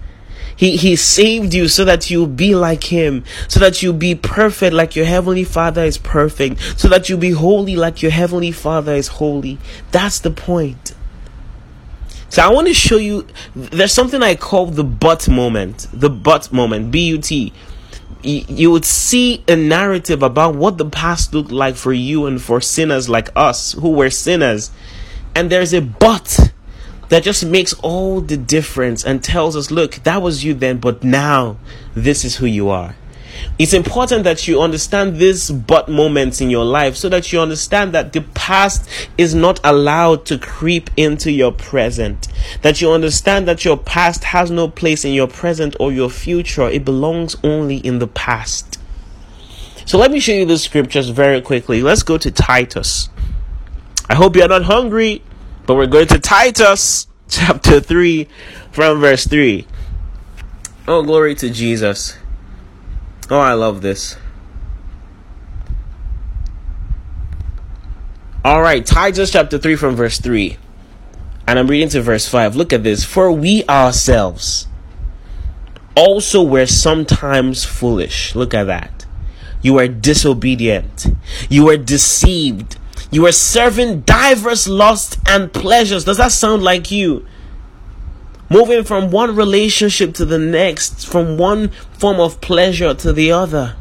[0.56, 4.72] He he saved you so that you'll be like him, so that you'll be perfect
[4.72, 8.94] like your heavenly Father is perfect, so that you'll be holy like your heavenly Father
[8.94, 9.58] is holy.
[9.90, 10.94] That's the point.
[12.28, 15.88] So I want to show you there's something I call the but moment.
[15.92, 17.52] The but moment, B U T.
[18.24, 22.60] You would see a narrative about what the past looked like for you and for
[22.60, 24.70] sinners like us who were sinners.
[25.34, 26.52] And there's a but
[27.10, 31.04] that just makes all the difference and tells us, look, that was you then, but
[31.04, 31.58] now
[31.94, 32.96] this is who you are.
[33.59, 37.92] It's important that you understand these but moments in your life so that you understand
[37.92, 42.28] that the past is not allowed to creep into your present.
[42.62, 46.68] That you understand that your past has no place in your present or your future.
[46.68, 48.78] It belongs only in the past.
[49.87, 51.83] So let me show you the scriptures very quickly.
[51.83, 53.11] Let's go to Titus.
[54.09, 55.22] I hope you're not hungry,
[55.66, 58.26] but we're going to Titus chapter 3
[58.72, 59.66] from verse 3.
[60.88, 62.18] Oh, glory to Jesus.
[63.30, 64.16] Oh, I love this.
[68.44, 70.58] All right, Titus chapter 3 from verse 3.
[71.46, 72.56] And I'm reading to verse 5.
[72.56, 73.04] Look at this.
[73.04, 74.68] For we ourselves
[75.96, 78.34] also were sometimes foolish.
[78.34, 79.06] Look at that.
[79.62, 81.06] You were disobedient.
[81.48, 82.76] You were deceived.
[83.10, 86.04] You were serving diverse lusts and pleasures.
[86.04, 87.26] Does that sound like you?
[88.54, 93.74] Moving from one relationship to the next, from one form of pleasure to the other.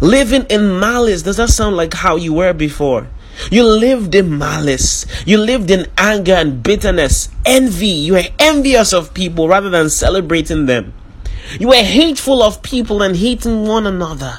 [0.00, 3.08] Living in malice, does that sound like how you were before?
[3.50, 5.04] You lived in malice.
[5.26, 7.88] You lived in anger and bitterness, envy.
[7.88, 10.94] You were envious of people rather than celebrating them.
[11.58, 14.38] You were hateful of people and hating one another.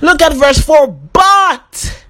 [0.00, 0.88] Look at verse 4.
[0.88, 2.06] But,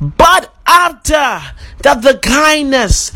[0.00, 3.12] but after that the kindness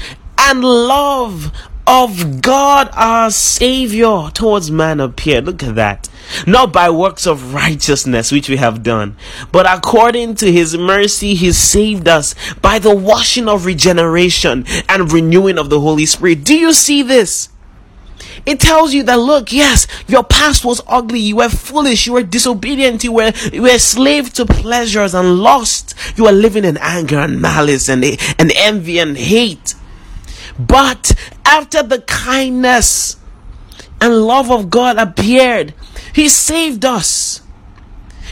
[0.49, 1.51] and love
[1.89, 5.45] of God our Savior towards man appeared.
[5.45, 6.09] Look at that.
[6.47, 9.17] Not by works of righteousness which we have done,
[9.51, 15.59] but according to his mercy, he saved us by the washing of regeneration and renewing
[15.59, 16.45] of the Holy Spirit.
[16.45, 17.49] Do you see this?
[18.45, 22.23] It tells you that look, yes, your past was ugly, you were foolish, you were
[22.23, 25.95] disobedient, you were you were slave to pleasures and lost.
[26.17, 28.05] You were living in anger and malice and,
[28.39, 29.75] and envy and hate.
[30.59, 31.13] But
[31.45, 33.17] after the kindness
[34.01, 35.75] and love of God appeared,
[36.13, 37.43] He saved us.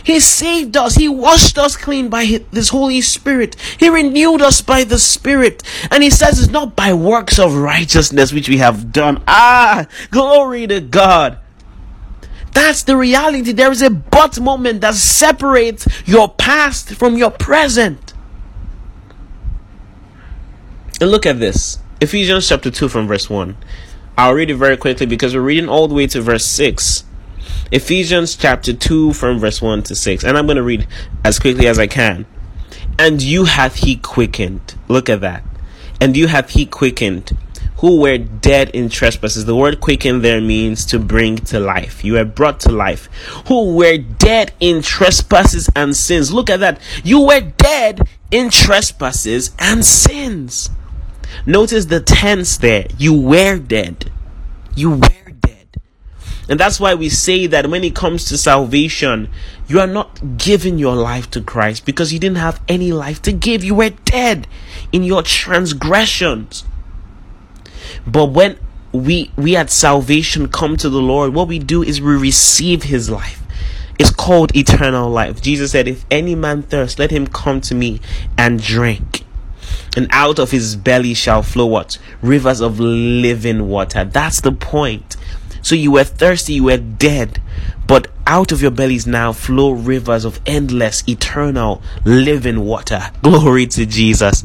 [0.03, 0.97] He saved us.
[0.97, 3.57] He washed us clean by His Holy Spirit.
[3.79, 5.63] He renewed us by the Spirit.
[5.91, 9.23] And He says it's not by works of righteousness which we have done.
[9.27, 11.39] Ah, glory to God.
[12.53, 13.53] That's the reality.
[13.53, 18.13] There is a but moment that separates your past from your present.
[21.01, 21.79] And look at this.
[22.05, 23.57] Ephesians chapter 2 from verse 1.
[24.19, 27.03] I'll read it very quickly because we're reading all the way to verse 6.
[27.73, 30.23] Ephesians chapter 2 from verse 1 to 6.
[30.23, 30.87] And I'm going to read
[31.25, 32.27] as quickly as I can.
[32.99, 34.75] And you hath he quickened.
[34.87, 35.45] Look at that.
[35.99, 37.33] And you hath he quickened
[37.79, 39.47] who were dead in trespasses.
[39.47, 42.05] The word quicken there means to bring to life.
[42.05, 43.07] You were brought to life.
[43.49, 46.31] Who were dead in trespasses and sins.
[46.31, 46.83] Look at that.
[47.03, 50.69] You were dead in trespasses and sins
[51.47, 52.87] Notice the tense there.
[52.99, 54.11] You were dead.
[54.75, 55.69] You were dead.
[56.49, 59.31] And that's why we say that when it comes to salvation,
[59.67, 63.33] you are not giving your life to Christ because you didn't have any life to
[63.33, 63.65] give.
[63.65, 64.47] You were dead
[64.93, 66.65] in your transgressions.
[68.07, 68.59] But when
[68.93, 73.11] we we at salvation come to the Lord, what we do is we receive his
[73.11, 73.45] life
[73.99, 75.41] It's called eternal life.
[75.41, 78.01] Jesus said, If any man thirst, let him come to me
[78.37, 79.25] and drink.
[79.97, 81.99] And out of his belly shall flow what?
[82.21, 84.05] Rivers of living water.
[84.05, 85.17] That's the point.
[85.63, 87.41] So you were thirsty, you were dead,
[87.87, 93.11] but out of your bellies now flow rivers of endless, eternal, living water.
[93.23, 94.45] Glory to Jesus.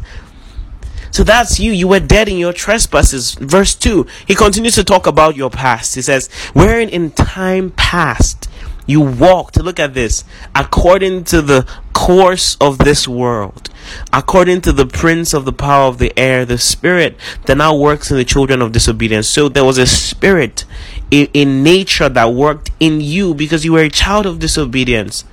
[1.12, 1.72] So that's you.
[1.72, 3.34] You were dead in your trespasses.
[3.34, 5.96] Verse 2, he continues to talk about your past.
[5.96, 8.49] He says, Wherein in time past
[8.90, 10.24] you walked, look at this,
[10.56, 13.70] according to the course of this world,
[14.12, 18.10] according to the prince of the power of the air, the spirit that now works
[18.10, 19.28] in the children of disobedience.
[19.28, 20.66] So there was a spirit
[21.12, 25.24] in, in nature that worked in you because you were a child of disobedience.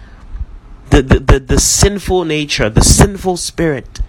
[0.90, 4.00] The, the, the, the sinful nature, the sinful spirit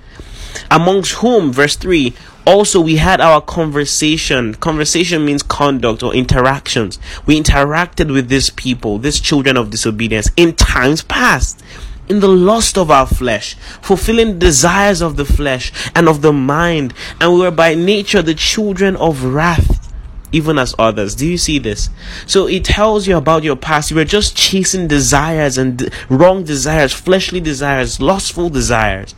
[0.69, 2.13] amongst whom, verse 3,
[2.47, 4.55] also we had our conversation.
[4.55, 6.97] Conversation means conduct or interactions.
[7.25, 11.61] We interacted with these people, these children of disobedience, in times past.
[12.07, 16.93] In the lust of our flesh, fulfilling desires of the flesh and of the mind,
[17.19, 19.93] and we were by nature the children of wrath,
[20.31, 21.15] even as others.
[21.15, 21.89] Do you see this?
[22.25, 23.91] So it tells you about your past.
[23.91, 29.13] You were just chasing desires and wrong desires, fleshly desires, lustful desires.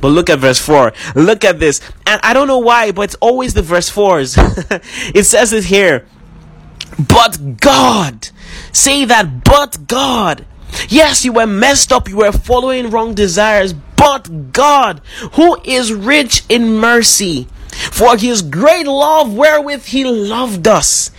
[0.00, 0.92] But look at verse 4.
[1.14, 1.80] Look at this.
[2.06, 4.36] And I don't know why, but it's always the verse 4s.
[5.14, 6.06] it says it here.
[6.98, 8.28] But God.
[8.72, 10.46] Say that, but God.
[10.88, 12.08] Yes, you were messed up.
[12.08, 13.72] You were following wrong desires.
[13.72, 15.00] But God,
[15.32, 21.10] who is rich in mercy, for his great love wherewith he loved us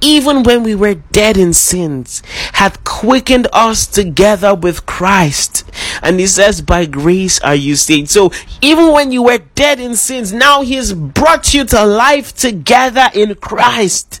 [0.00, 2.22] even when we were dead in sins,
[2.54, 5.64] hath quickened us together with Christ.
[6.02, 8.08] And he says, By grace are you saved.
[8.08, 8.32] So
[8.62, 13.08] even when you were dead in sins, now he has brought you to life together
[13.14, 14.20] in Christ.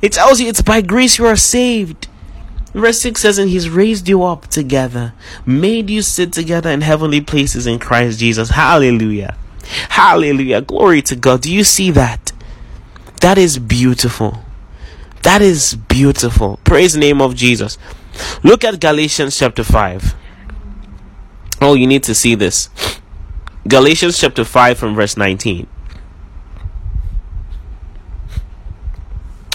[0.00, 2.08] It tells you it's by grace you are saved.
[2.74, 5.14] Verse 6 says, And he's raised you up together,
[5.46, 8.50] made you sit together in heavenly places in Christ Jesus.
[8.50, 9.36] Hallelujah.
[9.90, 10.60] Hallelujah.
[10.60, 11.42] Glory to God.
[11.42, 12.32] Do you see that?
[13.20, 14.43] That is beautiful.
[15.24, 16.58] That is beautiful.
[16.64, 17.78] Praise name of Jesus.
[18.42, 20.14] Look at Galatians chapter 5.
[21.62, 22.68] Oh, you need to see this.
[23.66, 25.66] Galatians chapter 5 from verse 19.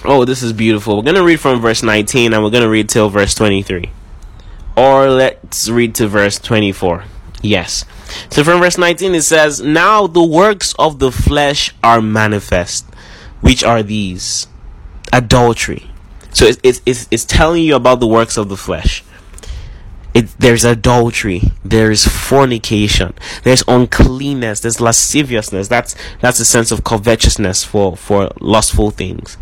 [0.06, 0.98] Oh, this is beautiful.
[0.98, 3.92] We're going to read from verse 19 and we're going to read till verse 23.
[4.76, 7.04] Or let's read to verse 24.
[7.44, 7.86] Yes.
[8.32, 12.86] So from verse 19 it says, Now the works of the flesh are manifest,
[13.42, 14.48] which are these
[15.14, 15.92] adultery.
[16.32, 19.04] So it's, it's, it's, it's telling you about the works of the flesh.
[20.14, 25.68] It, there's adultery, there's fornication, there's uncleanness, there's lasciviousness.
[25.68, 29.38] That's that's a sense of covetousness for for lustful things.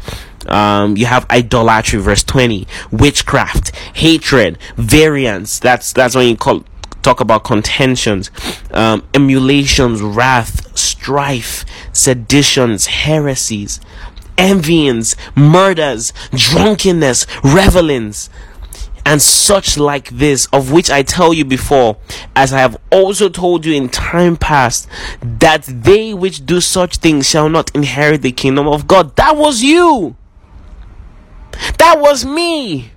[0.45, 5.57] Um, you have idolatry, verse twenty, witchcraft, hatred, variance.
[5.57, 6.65] That's that's when you call
[7.01, 8.29] talk about contentions,
[8.71, 13.79] um, emulations, wrath, strife, seditions, heresies
[14.37, 18.29] envyings, murders, drunkenness, revelings,
[19.05, 21.95] and such like this, of which I tell you before,
[22.35, 24.87] as I have also told you in time past,
[25.21, 29.15] that they which do such things shall not inherit the kingdom of God.
[29.15, 30.17] That was you.
[31.77, 32.91] That was me.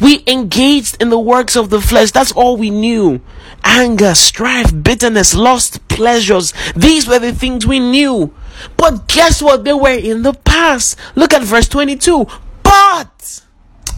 [0.00, 2.10] We engaged in the works of the flesh.
[2.10, 3.20] That's all we knew.
[3.64, 6.52] Anger, strife, bitterness, lust, pleasures.
[6.76, 8.32] These were the things we knew.
[8.76, 9.64] But guess what?
[9.64, 10.98] They were in the past.
[11.14, 12.26] Look at verse 22.
[12.62, 13.42] But,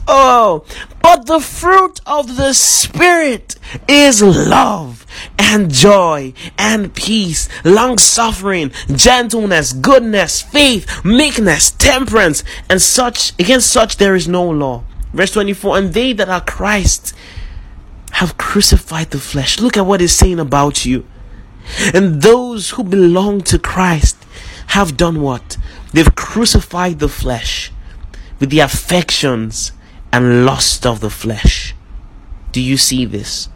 [0.09, 0.65] oh,
[1.03, 3.57] but the fruit of the Spirit
[3.89, 5.07] is love
[5.39, 13.97] and joy and peace, long suffering, gentleness, goodness, faith, meekness, temperance, and such, against such
[13.97, 14.85] there is no law.
[15.13, 17.15] Verse 24, and they that are Christ
[18.13, 19.61] have crucified the flesh.
[19.61, 21.07] Look at what it's saying about you.
[21.93, 24.17] And those who belong to Christ
[24.69, 25.57] have done what?
[25.93, 27.73] They've crucified the flesh
[28.39, 29.73] with the affections
[30.13, 31.75] and lust of the flesh.
[32.53, 33.49] Do you see this?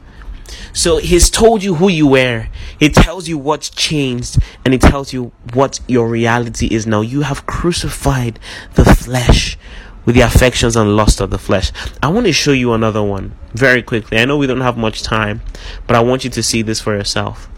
[0.73, 2.49] So he's told you who you were.
[2.79, 7.01] He tells you what's changed and he tells you what your reality is now.
[7.01, 8.39] You have crucified
[8.75, 9.59] the flesh
[10.05, 11.73] with the affections and lust of the flesh.
[12.03, 14.19] I want to show you another one very quickly.
[14.19, 15.43] I know we don't have much time,
[15.87, 17.49] but I want you to see this for yourself.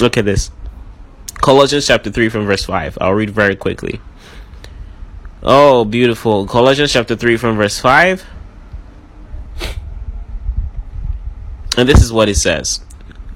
[0.00, 0.50] Look at this.
[1.46, 2.98] Colossians chapter 3 from verse 5.
[3.00, 4.00] I'll read very quickly.
[5.44, 6.44] Oh, beautiful.
[6.44, 8.26] Colossians chapter 3 from verse 5.
[11.76, 12.80] And this is what it says.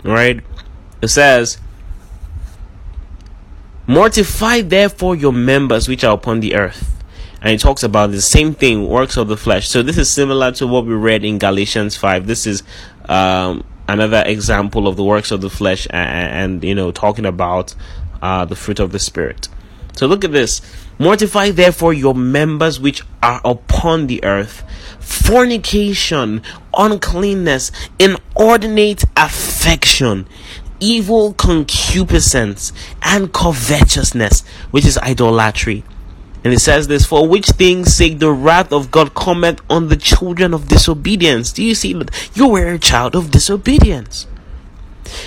[0.03, 0.41] Right?
[1.01, 1.59] It says,
[3.87, 7.01] Mortify therefore your members which are upon the earth
[7.41, 9.69] and it talks about the same thing, works of the flesh.
[9.69, 12.27] So this is similar to what we read in Galatians 5.
[12.27, 12.65] This is
[13.09, 17.75] um, another example of the works of the flesh and, and you know, talking about
[18.23, 19.49] uh, the fruit of the Spirit.
[19.97, 20.63] So look at this.
[20.99, 24.65] Mortify therefore your members which are upon the earth
[25.01, 26.43] fornication,
[26.77, 30.27] uncleanness, inordinate affection,
[30.79, 32.73] evil concupiscence,
[33.03, 35.83] and covetousness, which is idolatry.
[36.43, 39.97] And it says this, for which things sake the wrath of God cometh on the
[39.97, 41.53] children of disobedience.
[41.53, 42.11] Do you see that?
[42.35, 44.27] You were a child of disobedience.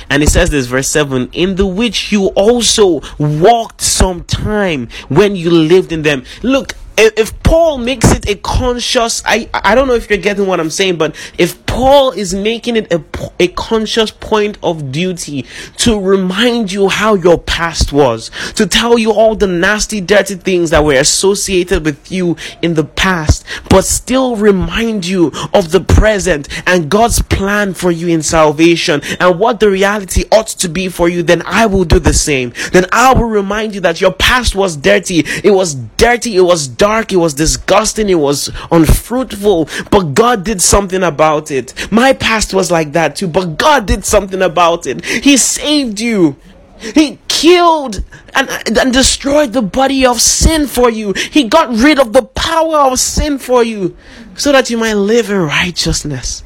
[0.10, 5.36] And it says this, verse 7 In the which you also walked some time when
[5.36, 6.24] you lived in them.
[6.42, 10.60] Look, if Paul makes it a conscious, I I don't know if you're getting what
[10.60, 13.04] I'm saying, but if Paul is making it a,
[13.40, 15.46] a conscious point of duty
[15.78, 20.70] to remind you how your past was, to tell you all the nasty, dirty things
[20.70, 26.48] that were associated with you in the past, but still remind you of the present
[26.68, 31.10] and God's plan for you in salvation and what the reality ought to be for
[31.10, 32.54] you, then I will do the same.
[32.72, 35.24] Then I will remind you that your past was dirty.
[35.44, 36.36] It was dirty.
[36.36, 37.14] It was dark.
[37.14, 38.10] It was disgusting.
[38.10, 39.70] It was unfruitful.
[39.90, 41.74] But God did something about it.
[41.90, 45.06] My past was like that too, but God did something about it.
[45.06, 46.36] He saved you.
[46.80, 48.04] He killed
[48.36, 51.14] and, and destroyed the body of sin for you.
[51.14, 53.96] He got rid of the power of sin for you
[54.36, 56.44] so that you might live in righteousness.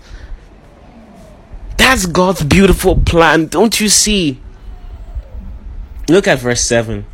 [1.77, 3.47] That's God's beautiful plan.
[3.47, 4.39] Don't you see?
[6.07, 7.07] Look at verse 7.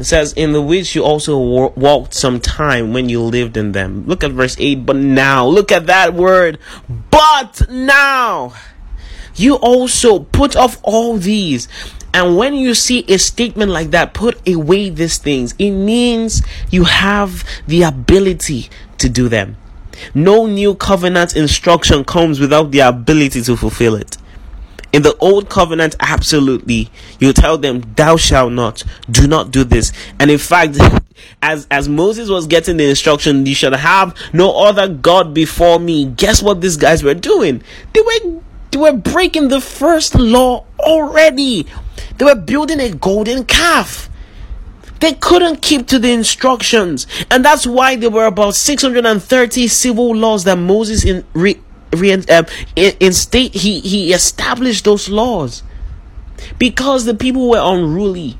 [0.00, 4.06] It says, In the which you also walked some time when you lived in them.
[4.06, 4.86] Look at verse 8.
[4.86, 6.58] But now, look at that word.
[7.10, 8.54] But now,
[9.34, 11.68] you also put off all these.
[12.14, 15.54] And when you see a statement like that, put away these things.
[15.58, 16.40] It means
[16.70, 19.58] you have the ability to do them.
[20.14, 24.16] No new covenant instruction comes without the ability to fulfill it.
[24.92, 29.92] In the old covenant, absolutely, you tell them, "Thou shalt not, do not do this."
[30.18, 30.78] And in fact,
[31.42, 36.06] as as Moses was getting the instruction, "You shall have no other god before me."
[36.06, 37.62] Guess what these guys were doing?
[37.92, 38.40] They were
[38.72, 41.66] they were breaking the first law already.
[42.18, 44.08] They were building a golden calf.
[45.00, 50.44] They couldn't keep to the instructions, and that's why there were about 630 civil laws
[50.44, 51.58] that Moses in, re,
[51.92, 55.62] um, in, in state he he established those laws.
[56.58, 58.38] Because the people were unruly.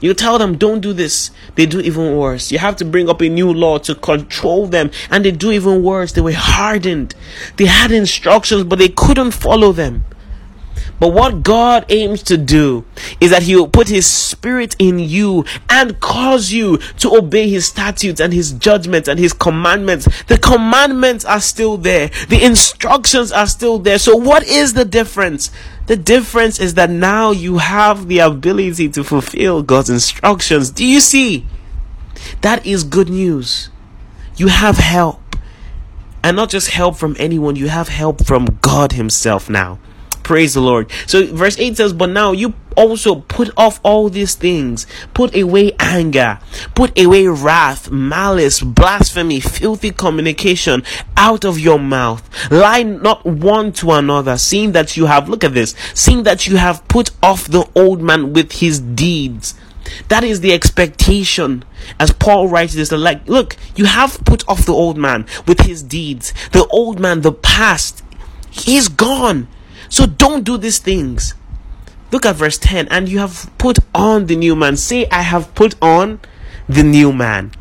[0.00, 1.30] You tell them don't do this.
[1.54, 2.50] They do even worse.
[2.50, 5.82] You have to bring up a new law to control them and they do even
[5.82, 6.12] worse.
[6.12, 7.14] They were hardened.
[7.56, 10.04] They had instructions but they couldn't follow them
[11.02, 12.84] but what God aims to do
[13.20, 17.66] is that He will put His Spirit in you and cause you to obey His
[17.66, 20.06] statutes and His judgments and His commandments.
[20.26, 23.98] The commandments are still there, the instructions are still there.
[23.98, 25.50] So, what is the difference?
[25.88, 30.70] The difference is that now you have the ability to fulfill God's instructions.
[30.70, 31.44] Do you see?
[32.42, 33.70] That is good news.
[34.36, 35.20] You have help.
[36.22, 39.80] And not just help from anyone, you have help from God Himself now.
[40.22, 40.90] Praise the Lord.
[41.06, 44.86] So verse 8 says, But now you also put off all these things.
[45.14, 46.38] Put away anger.
[46.74, 50.82] Put away wrath, malice, blasphemy, filthy communication
[51.16, 52.28] out of your mouth.
[52.50, 56.56] Lie not one to another, seeing that you have, look at this, seeing that you
[56.56, 59.54] have put off the old man with his deeds.
[60.08, 61.64] That is the expectation.
[61.98, 65.82] As Paul writes this, like, look, you have put off the old man with his
[65.82, 66.32] deeds.
[66.52, 68.02] The old man, the past,
[68.50, 69.48] he's gone.
[69.92, 71.34] So don't do these things.
[72.12, 72.88] Look at verse 10.
[72.88, 74.78] And you have put on the new man.
[74.78, 76.18] Say, I have put on
[76.66, 77.52] the new man.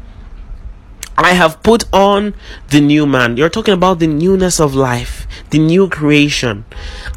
[1.17, 2.33] I have put on
[2.69, 3.35] the new man.
[3.35, 6.63] You're talking about the newness of life, the new creation.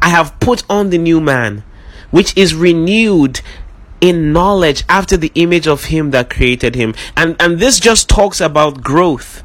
[0.01, 1.63] I have put on the new man,
[2.11, 3.39] which is renewed
[4.01, 6.93] in knowledge after the image of him that created him.
[7.15, 9.44] And and this just talks about growth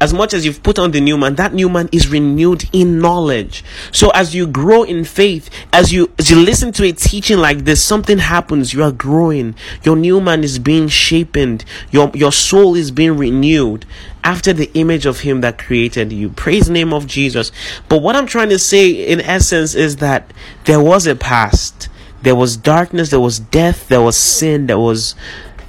[0.00, 2.98] as much as you've put on the new man, that new man is renewed in
[2.98, 3.62] knowledge.
[3.92, 7.64] So as you grow in faith, as you as you listen to a teaching like
[7.64, 8.72] this, something happens.
[8.72, 9.54] You are growing.
[9.82, 11.66] Your new man is being shapened.
[11.90, 13.84] Your your soul is being renewed
[14.24, 16.30] after the image of him that created you.
[16.30, 17.52] Praise the name of Jesus.
[17.88, 20.32] But what I'm trying to say in essence is that
[20.64, 21.88] there was a past.
[22.22, 25.14] There was darkness, there was death, there was sin, there was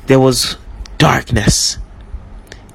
[0.08, 0.58] there was
[0.98, 1.78] darkness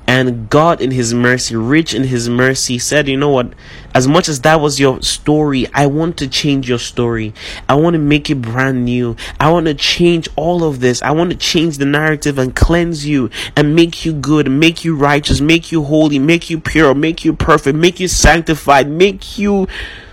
[0.09, 3.53] And God, in His mercy, rich in His mercy, said, You know what?
[3.93, 7.35] As much as that was your story, I want to change your story.
[7.69, 9.17] I want to make it brand new.
[9.41, 11.03] I want to change all of this.
[11.03, 14.95] I want to change the narrative and cleanse you and make you good, make you
[14.95, 19.67] righteous, make you holy, make you pure, make you perfect, make you sanctified, make you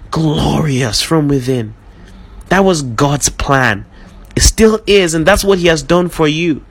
[0.10, 1.76] glorious from within.
[2.50, 3.86] That was God's plan.
[4.36, 6.64] It still is, and that's what He has done for you.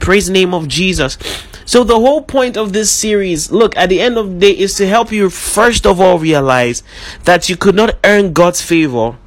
[0.00, 1.18] Praise the name of Jesus.
[1.64, 4.74] So the whole point of this series, look, at the end of the day, is
[4.76, 6.82] to help you first of all realize
[7.24, 9.18] that you could not earn God's favor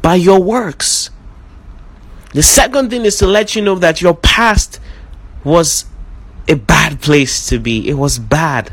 [0.00, 1.10] by your works.
[2.34, 4.80] The second thing is to let you know that your past
[5.44, 5.86] was
[6.48, 7.88] a bad place to be.
[7.88, 8.72] It was bad.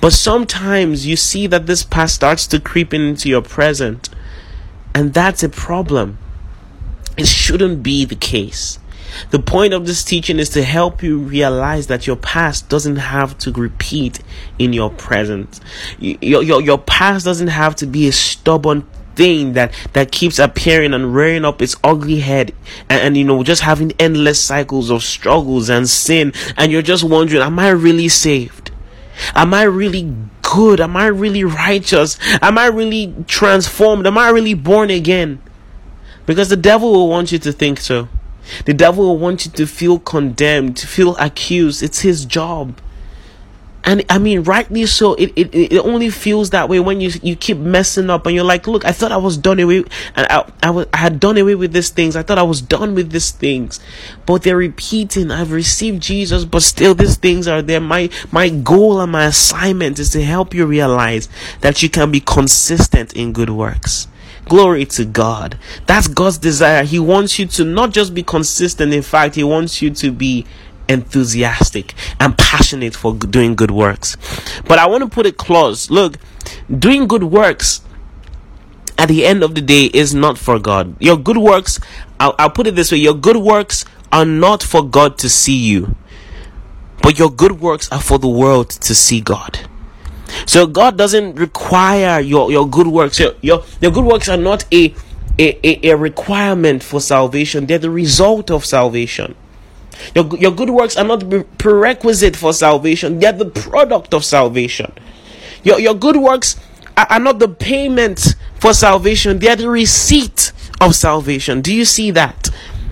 [0.00, 4.08] But sometimes you see that this past starts to creep into your present.
[4.94, 6.18] And that's a problem.
[7.16, 8.78] It shouldn't be the case.
[9.30, 13.36] The point of this teaching is to help you realize that your past doesn't have
[13.38, 14.20] to repeat
[14.58, 15.60] in your present.
[15.98, 20.92] Your, your, your past doesn't have to be a stubborn thing that that keeps appearing
[20.92, 22.52] and rearing up its ugly head
[22.90, 26.32] and, and, you know just having endless cycles of struggles and sin.
[26.56, 28.70] And you're just wondering am i really saved?
[29.34, 30.80] Am i really good?
[30.80, 32.18] Am i really righteous?
[32.42, 34.06] Am i really transformed?
[34.06, 35.40] Am i really born again?
[36.26, 38.08] Because the devil will want you to think so
[38.64, 41.82] the devil will want you to feel condemned, to feel accused.
[41.82, 42.80] It's his job.
[43.86, 45.14] And I mean, rightly so.
[45.14, 48.42] It, it it only feels that way when you you keep messing up and you're
[48.42, 49.84] like, look, I thought I was done away,
[50.16, 52.16] and I I, was, I had done away with these things.
[52.16, 53.78] I thought I was done with these things,
[54.26, 55.30] but they're repeating.
[55.30, 57.80] I've received Jesus, but still these things are there.
[57.80, 61.28] My my goal and my assignment is to help you realize
[61.60, 64.08] that you can be consistent in good works.
[64.46, 65.58] Glory to God.
[65.86, 66.84] That's God's desire.
[66.84, 70.46] He wants you to not just be consistent, in fact, He wants you to be
[70.88, 74.16] enthusiastic and passionate for doing good works.
[74.66, 75.90] But I want to put it close.
[75.90, 76.16] Look,
[76.78, 77.82] doing good works
[78.98, 80.96] at the end of the day is not for God.
[81.00, 81.80] Your good works,
[82.20, 85.56] I'll, I'll put it this way your good works are not for God to see
[85.56, 85.96] you,
[87.02, 89.68] but your good works are for the world to see God.
[90.44, 93.18] So God doesn't require your, your good works.
[93.18, 94.94] Your, your, your good works are not a,
[95.38, 99.34] a, a requirement for salvation, they're the result of salvation.
[100.14, 101.24] Your, your good works are not
[101.58, 104.92] prerequisite for salvation, they're the product of salvation.
[105.62, 106.56] Your, your good works
[106.96, 111.60] are, are not the payment for salvation, they're the receipt of salvation.
[111.60, 112.50] Do you see that?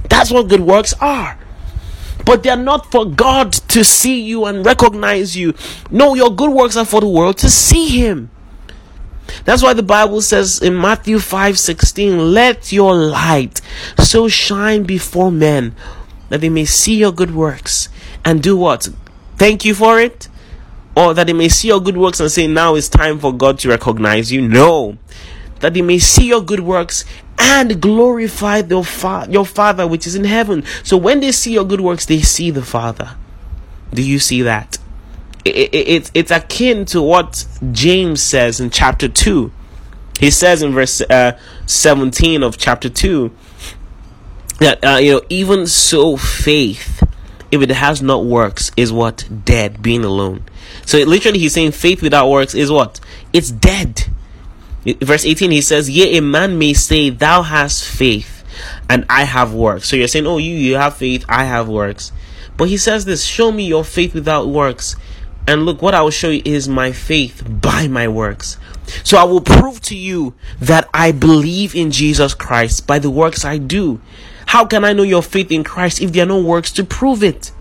[0.09, 1.38] That's what good works are
[2.25, 5.55] but they're not for God to see you and recognize you.
[5.91, 8.31] No, your good works are for the world to see Him.
[9.45, 13.61] That's why the Bible says in Matthew 5 16, let your light
[13.99, 15.75] so shine before men
[16.29, 17.89] that they may see your good works
[18.25, 18.89] and do what?
[19.37, 20.29] Thank you for it?
[20.97, 23.59] Or that they may see your good works and say, now it's time for God
[23.61, 24.47] to recognize you?
[24.47, 24.97] No.
[25.61, 27.05] That they may see your good works
[27.39, 30.64] and glorify fa- your Father which is in heaven.
[30.82, 33.16] So when they see your good works, they see the Father.
[33.93, 34.78] Do you see that?
[35.45, 39.53] It, it, it, it's akin to what James says in chapter 2.
[40.18, 43.30] He says in verse uh, 17 of chapter 2
[44.61, 47.03] that, uh, you know, even so faith,
[47.51, 49.28] if it has not works, is what?
[49.45, 50.45] Dead, being alone.
[50.87, 53.01] So literally, he's saying faith without works is what?
[53.32, 54.07] It's dead.
[54.85, 58.45] Verse 18, he says, Yea, a man may say, Thou hast faith,
[58.89, 59.89] and I have works.
[59.89, 62.12] So you're saying, Oh, you, you have faith, I have works.
[62.57, 64.97] But he says this, Show me your faith without works.
[65.47, 68.59] And look, what I will show you is my faith by my works.
[69.03, 73.45] So I will prove to you that I believe in Jesus Christ by the works
[73.45, 74.01] I do.
[74.47, 77.22] How can I know your faith in Christ if there are no works to prove
[77.22, 77.53] it?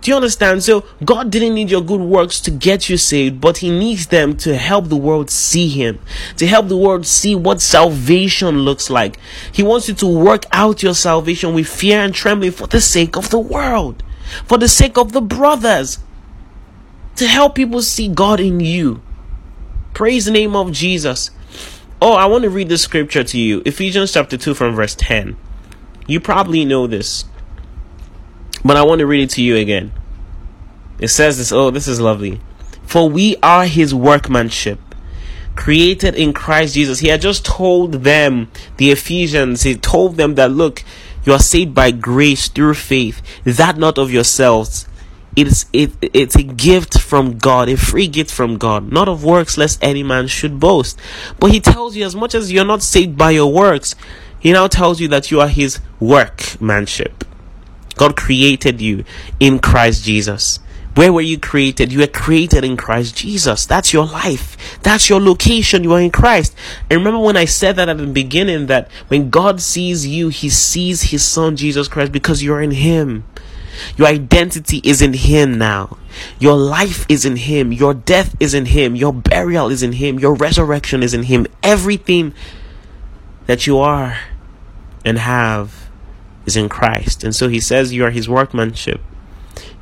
[0.00, 0.62] Do you understand?
[0.62, 4.36] So God didn't need your good works to get you saved, but He needs them
[4.38, 5.98] to help the world see Him,
[6.36, 9.18] to help the world see what salvation looks like.
[9.50, 13.16] He wants you to work out your salvation with fear and trembling for the sake
[13.16, 14.02] of the world,
[14.44, 15.98] for the sake of the brothers,
[17.16, 19.02] to help people see God in you.
[19.94, 21.30] Praise the name of Jesus.
[22.02, 25.36] Oh, I want to read the scripture to you Ephesians chapter 2 from verse 10.
[26.06, 27.24] You probably know this.
[28.66, 29.92] But I want to read it to you again.
[30.98, 32.40] It says this, oh, this is lovely.
[32.82, 34.80] For we are his workmanship,
[35.54, 36.98] created in Christ Jesus.
[36.98, 40.82] He had just told them, the Ephesians, he told them that, look,
[41.24, 44.88] you are saved by grace through faith, that not of yourselves.
[45.36, 49.56] It's, it, it's a gift from God, a free gift from God, not of works,
[49.56, 50.98] lest any man should boast.
[51.38, 53.94] But he tells you, as much as you're not saved by your works,
[54.40, 57.25] he now tells you that you are his workmanship.
[57.96, 59.04] God created you
[59.40, 60.60] in Christ Jesus.
[60.96, 61.92] Where were you created?
[61.92, 63.66] You were created in Christ Jesus.
[63.66, 64.80] That's your life.
[64.82, 65.84] That's your location.
[65.84, 66.56] You are in Christ.
[66.88, 70.48] And remember when I said that at the beginning that when God sees you, he
[70.48, 73.24] sees his son Jesus Christ because you're in him.
[73.98, 75.98] Your identity is in him now.
[76.38, 77.72] Your life is in him.
[77.72, 78.96] Your death is in him.
[78.96, 80.18] Your burial is in him.
[80.18, 81.46] Your resurrection is in him.
[81.62, 82.32] Everything
[83.44, 84.18] that you are
[85.04, 85.85] and have
[86.46, 87.24] is in Christ.
[87.24, 89.00] And so he says you are his workmanship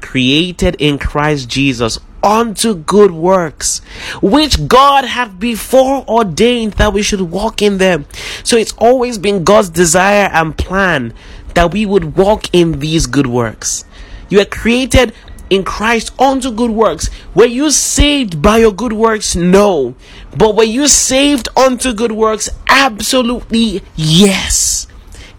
[0.04, 3.80] created in Christ Jesus unto good works,
[4.22, 8.06] which God hath before ordained that we should walk in them.
[8.42, 11.14] So it's always been God's desire and plan
[11.54, 13.84] that we would walk in these good works.
[14.28, 15.14] You are created
[15.50, 17.08] in Christ unto good works.
[17.34, 19.34] Were you saved by your good works?
[19.34, 19.94] No.
[20.36, 22.50] But were you saved unto good works?
[22.68, 24.86] Absolutely yes.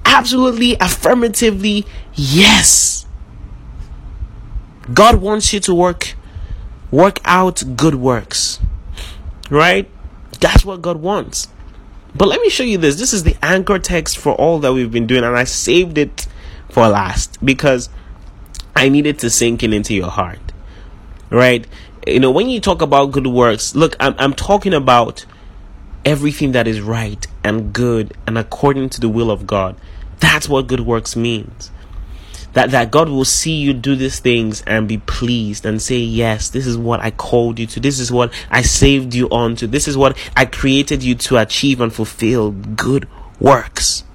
[0.05, 3.05] Absolutely affirmatively yes.
[4.93, 6.15] God wants you to work
[6.91, 8.59] work out good works.
[9.49, 9.89] Right?
[10.39, 11.49] That's what God wants.
[12.15, 12.97] But let me show you this.
[12.97, 16.27] This is the anchor text for all that we've been doing and I saved it
[16.69, 17.89] for last because
[18.75, 20.39] I needed to sink in into your heart.
[21.29, 21.67] Right?
[22.07, 25.25] You know, when you talk about good works, look, I'm I'm talking about
[26.05, 29.75] everything that is right and good and according to the will of God.
[30.19, 31.71] That's what good works means.
[32.53, 36.49] That that God will see you do these things and be pleased and say yes
[36.49, 37.79] this is what I called you to.
[37.79, 41.37] This is what I saved you on to this is what I created you to
[41.37, 42.51] achieve and fulfill.
[42.51, 43.09] Good
[43.39, 44.05] works.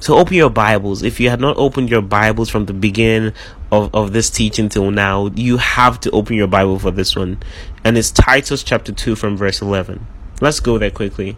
[0.00, 1.02] So open your Bibles.
[1.02, 3.32] If you had not opened your Bibles from the beginning
[3.70, 7.40] of, of this teaching till now you have to open your Bible for this one.
[7.84, 10.06] And it's Titus chapter 2 from verse 11
[10.40, 11.36] let's go there quickly.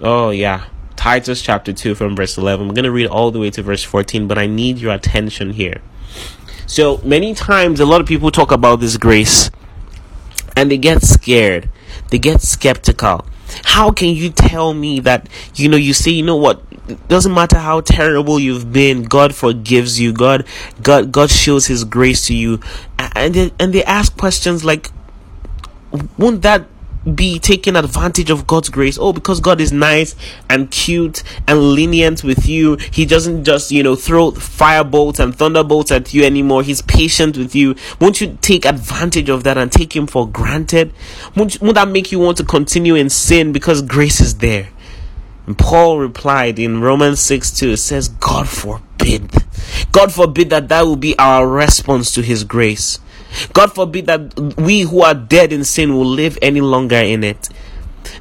[0.00, 0.66] Oh yeah
[1.00, 2.68] Titus chapter 2 from verse 11.
[2.68, 5.54] We're going to read all the way to verse 14, but I need your attention
[5.54, 5.80] here.
[6.66, 9.50] So, many times, a lot of people talk about this grace
[10.54, 11.70] and they get scared,
[12.10, 13.24] they get skeptical.
[13.64, 17.32] How can you tell me that, you know, you say, you know what, it doesn't
[17.32, 20.44] matter how terrible you've been god forgives you god
[20.82, 22.58] god god shows his grace to you
[23.14, 24.90] and they, and they ask questions like
[26.18, 26.66] won't that
[27.14, 28.98] be taking advantage of God's grace.
[29.00, 30.14] Oh, because God is nice
[30.48, 32.76] and cute and lenient with you.
[32.76, 36.62] He doesn't just, you know, throw firebolts and thunderbolts at you anymore.
[36.62, 37.74] He's patient with you.
[38.00, 40.92] Won't you take advantage of that and take Him for granted?
[41.34, 44.68] Won't, won't that make you want to continue in sin because grace is there?
[45.46, 49.32] And Paul replied in Romans 6 2, it says, God forbid.
[49.90, 53.00] God forbid that that will be our response to His grace.
[53.52, 57.48] God forbid that we who are dead in sin will live any longer in it.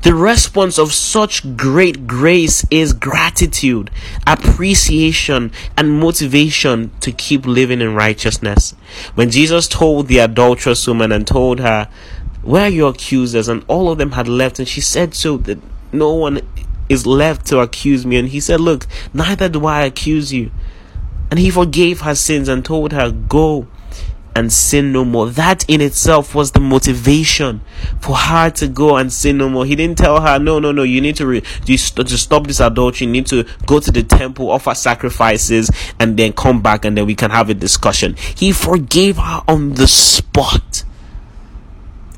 [0.03, 3.89] The response of such great grace is gratitude,
[4.27, 8.75] appreciation, and motivation to keep living in righteousness.
[9.15, 11.89] When Jesus told the adulterous woman and told her,
[12.41, 13.47] Where are your accusers?
[13.47, 15.59] and all of them had left, and she said so that
[15.91, 16.41] no one
[16.87, 18.17] is left to accuse me.
[18.17, 20.51] And he said, Look, neither do I accuse you.
[21.29, 23.67] And he forgave her sins and told her, Go
[24.35, 25.29] and sin no more.
[25.29, 27.61] That in itself was the motivation
[27.99, 29.65] for her to go and sin no more.
[29.65, 32.47] He didn't tell her, no, no, no, you need to, re- you st- to stop
[32.47, 33.07] this adultery.
[33.07, 35.69] You need to go to the temple, offer sacrifices,
[35.99, 38.15] and then come back and then we can have a discussion.
[38.35, 40.83] He forgave her on the spot.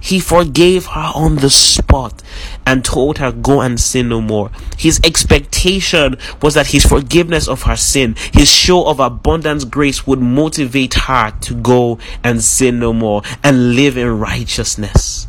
[0.02, 2.24] He forgave her on the spot
[2.66, 4.50] and told her, Go and sin no more.
[4.78, 10.20] His expectation was that his forgiveness of her sin, his show of abundant grace, would
[10.20, 15.28] motivate her to go and sin no more and live in righteousness.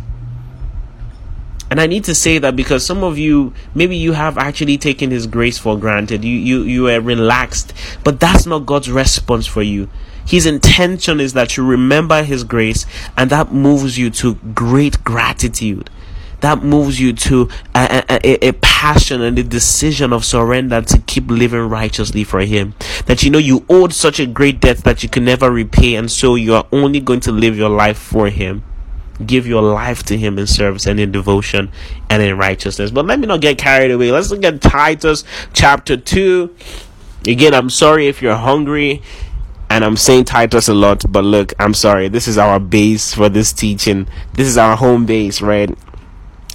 [1.70, 5.10] And I need to say that because some of you, maybe you have actually taken
[5.10, 6.22] His grace for granted.
[6.24, 7.72] You, you, you are relaxed,
[8.04, 9.88] but that's not God's response for you.
[10.26, 15.90] His intention is that you remember His grace and that moves you to great gratitude.
[16.40, 21.30] That moves you to a, a, a, passion and a decision of surrender to keep
[21.30, 22.74] living righteously for Him.
[23.06, 26.10] That you know you owed such a great debt that you can never repay, and
[26.10, 28.64] so you are only going to live your life for Him.
[29.24, 31.70] Give your life to Him in service and in devotion
[32.10, 32.90] and in righteousness.
[32.90, 34.10] But let me not get carried away.
[34.10, 36.56] Let's look at Titus chapter 2.
[37.28, 39.00] Again, I'm sorry if you're hungry
[39.72, 42.08] and I'm saying Titus a lot, but look, I'm sorry.
[42.08, 44.06] This is our base for this teaching.
[44.34, 45.70] This is our home base, right?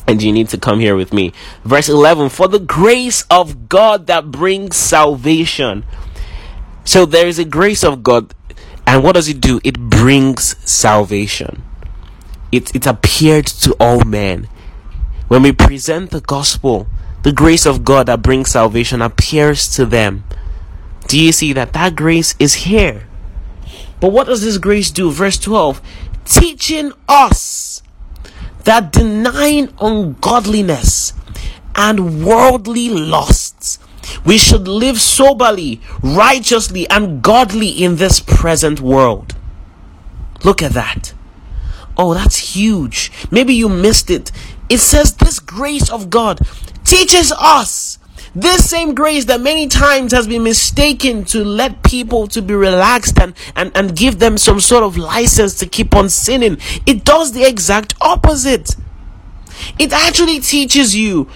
[0.08, 1.34] And you need to come here with me.
[1.64, 5.84] Verse 11 For the grace of God that brings salvation.
[6.84, 8.36] So there is a grace of God,
[8.86, 9.60] and what does it do?
[9.64, 11.64] It brings salvation.
[12.52, 14.48] It, it appeared to all men.
[15.28, 16.86] When we present the gospel,
[17.24, 20.24] the grace of God that brings salvation appears to them.
[21.08, 21.74] Do you see that?
[21.74, 23.08] That grace is here.
[24.00, 25.12] But what does this grace do?
[25.12, 25.82] Verse 12
[26.28, 27.82] teaching us
[28.66, 31.14] that denying ungodliness
[31.74, 33.80] and worldly lusts,
[34.26, 39.36] we should live soberly, righteously, and godly in this present world.
[40.44, 41.14] Look at that.
[41.96, 43.12] Oh, that's huge.
[43.32, 44.32] Maybe you missed it.
[44.70, 46.40] It says this grace of God
[46.84, 48.00] teaches us
[48.40, 53.18] this same grace that many times has been mistaken to let people to be relaxed
[53.20, 56.58] and, and, and give them some sort of license to keep on sinning.
[56.86, 58.76] It does the exact opposite.
[59.80, 61.28] It actually teaches you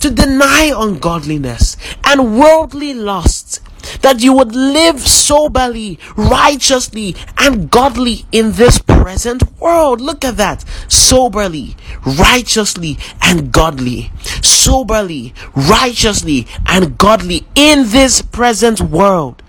[0.00, 3.60] to deny ungodliness and worldly lusts
[4.02, 10.00] that you would live soberly, righteously, and godly in this present world.
[10.00, 10.64] Look at that.
[10.88, 14.12] Soberly, righteously, and godly.
[14.42, 19.42] Soberly, righteously, and godly in this present world.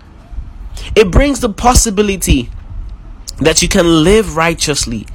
[0.94, 2.50] It brings the possibility
[3.40, 5.06] that you can live righteously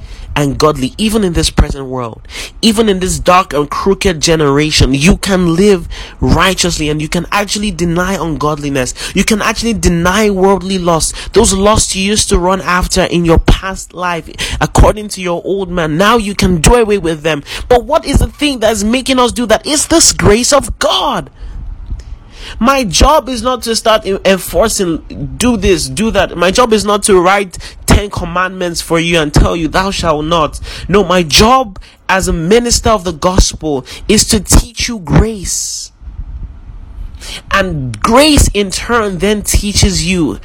[0.42, 2.22] and godly, even in this present world,
[2.62, 5.88] even in this dark and crooked generation, you can live
[6.20, 9.14] righteously and you can actually deny ungodliness.
[9.16, 11.34] You can actually deny worldly lust.
[11.34, 14.28] Those lusts you used to run after in your past life,
[14.60, 15.96] according to your old man.
[15.98, 17.42] Now you can do away with them.
[17.68, 19.66] But what is the thing that's making us do that?
[19.66, 21.30] It's this grace of God.
[22.58, 26.36] My job is not to start enforcing, do this, do that.
[26.36, 30.24] My job is not to write 10 commandments for you and tell you, thou shalt
[30.24, 30.60] not.
[30.88, 35.92] No, my job as a minister of the gospel is to teach you grace.
[37.50, 40.38] And grace in turn then teaches you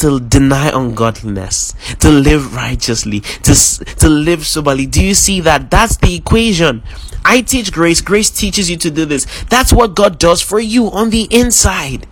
[0.00, 3.54] to deny ungodliness, to live righteously, to,
[3.96, 4.86] to live soberly.
[4.86, 5.70] Do you see that?
[5.70, 6.82] That's the equation.
[7.24, 9.26] I teach grace, grace teaches you to do this.
[9.44, 12.06] That's what God does for you on the inside.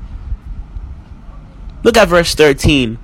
[1.83, 2.99] Look at verse 13.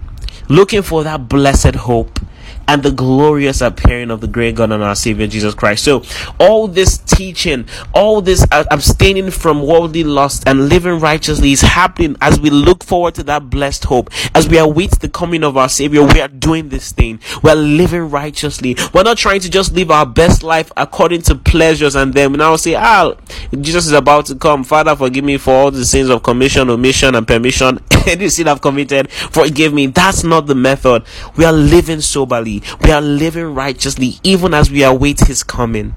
[0.49, 2.20] Looking for that blessed hope
[2.69, 5.85] and the glorious appearing of the great God and our Savior Jesus Christ.
[5.85, 6.03] So,
[6.39, 12.41] all this teaching, all this abstaining from worldly lust and living righteously is happening as
[12.41, 14.11] we look forward to that blessed hope.
[14.35, 17.21] As we await the coming of our Savior, we are doing this thing.
[17.43, 18.77] We're living righteously.
[18.93, 22.39] We're not trying to just live our best life according to pleasures and then we
[22.39, 23.15] now say, Ah,
[23.61, 24.65] Jesus is about to come.
[24.65, 27.79] Father, forgive me for all the sins of commission, omission, and permission.
[28.07, 29.87] Any sin I've committed, forgive me.
[29.87, 31.05] That's not the method.
[31.37, 35.94] We are living soberly we are living righteously even as we await his coming.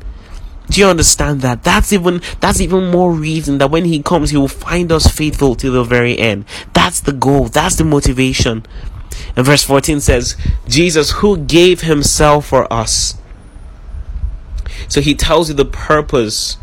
[0.70, 1.64] Do you understand that?
[1.64, 5.56] That's even that's even more reason that when he comes he will find us faithful
[5.56, 6.46] till the very end.
[6.74, 7.46] That's the goal.
[7.46, 8.66] That's the motivation.
[9.36, 10.36] And verse 14 says,
[10.68, 13.16] Jesus who gave himself for us.
[14.88, 16.58] So he tells you the purpose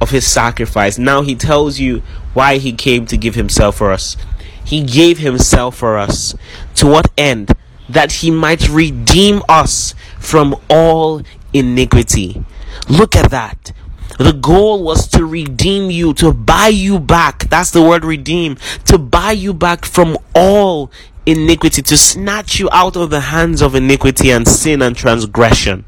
[0.00, 0.98] of his sacrifice.
[0.98, 2.02] Now he tells you
[2.32, 4.16] why he came to give himself for us.
[4.64, 6.34] He gave himself for us.
[6.76, 7.52] To what end?
[7.92, 11.22] That he might redeem us from all
[11.52, 12.44] iniquity.
[12.88, 13.72] Look at that.
[14.18, 17.48] The goal was to redeem you, to buy you back.
[17.48, 18.56] That's the word redeem.
[18.86, 20.90] To buy you back from all
[21.24, 25.84] iniquity, to snatch you out of the hands of iniquity and sin and transgression.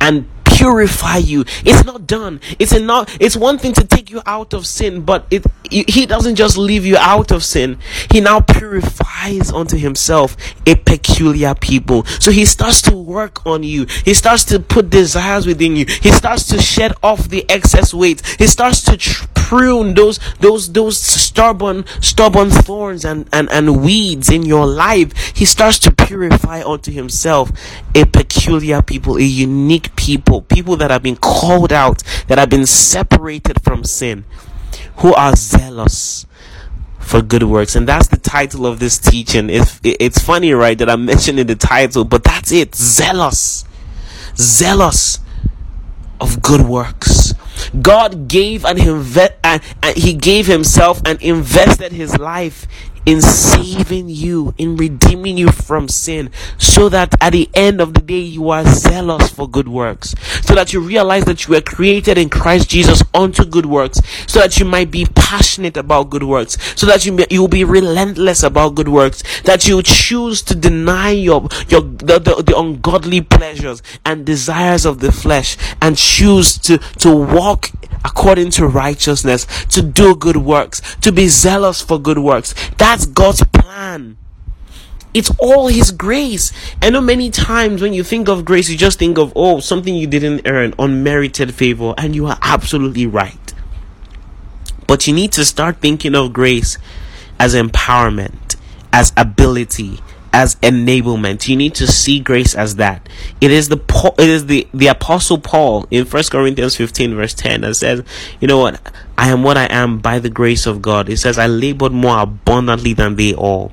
[0.00, 0.28] And
[0.58, 1.44] purify you.
[1.64, 2.40] It's not done.
[2.58, 3.16] It's not.
[3.20, 6.84] It's one thing to take you out of sin, but it, he doesn't just leave
[6.84, 7.78] you out of sin.
[8.10, 10.36] He now purifies unto himself
[10.66, 12.04] a peculiar people.
[12.18, 13.86] So he starts to work on you.
[14.04, 15.86] He starts to put desires within you.
[15.86, 18.22] He starts to shed off the excess weight.
[18.38, 24.28] He starts to tr- prune those those those stubborn stubborn thorns and, and and weeds
[24.28, 25.10] in your life.
[25.34, 27.50] He starts to purify unto himself
[27.94, 32.66] a peculiar people, a unique people people that have been called out, that have been
[32.66, 34.26] separated from sin,
[34.96, 36.26] who are zealous
[36.98, 37.74] for good works.
[37.74, 39.48] And that's the title of this teaching.
[39.48, 42.74] It's, it's funny, right, that I'm mentioning the title, but that's it.
[42.74, 43.64] Zealous.
[44.36, 45.20] Zealous
[46.20, 47.32] of good works.
[47.80, 52.66] God gave and, inve- and, and he gave himself and invested his life
[53.06, 58.00] in saving you, in redeeming you from sin, so that at the end of the
[58.00, 62.18] day you are zealous for good works, so that you realize that you were created
[62.18, 66.56] in Christ Jesus unto good works, so that you might be passionate about good works,
[66.78, 71.10] so that you you will be relentless about good works, that you choose to deny
[71.10, 76.78] your your the, the, the ungodly pleasures and desires of the flesh, and choose to
[76.78, 77.70] to walk
[78.04, 82.54] according to righteousness, to do good works, to be zealous for good works.
[82.98, 84.16] That's God's plan.
[85.14, 86.52] It's all His grace.
[86.82, 89.94] I know many times when you think of grace, you just think of, oh, something
[89.94, 93.54] you didn't earn, unmerited favor, and you are absolutely right.
[94.88, 96.76] But you need to start thinking of grace
[97.38, 98.56] as empowerment,
[98.92, 100.00] as ability,
[100.32, 101.48] as enablement.
[101.48, 103.08] You need to see grace as that.
[103.40, 103.80] It is the
[104.18, 108.02] it is the the apostle Paul in First Corinthians 15 verse 10 that says,
[108.40, 108.80] "You know what?
[109.16, 112.20] I am what I am by the grace of God." It says, "I labored more
[112.20, 113.72] abundantly than they all."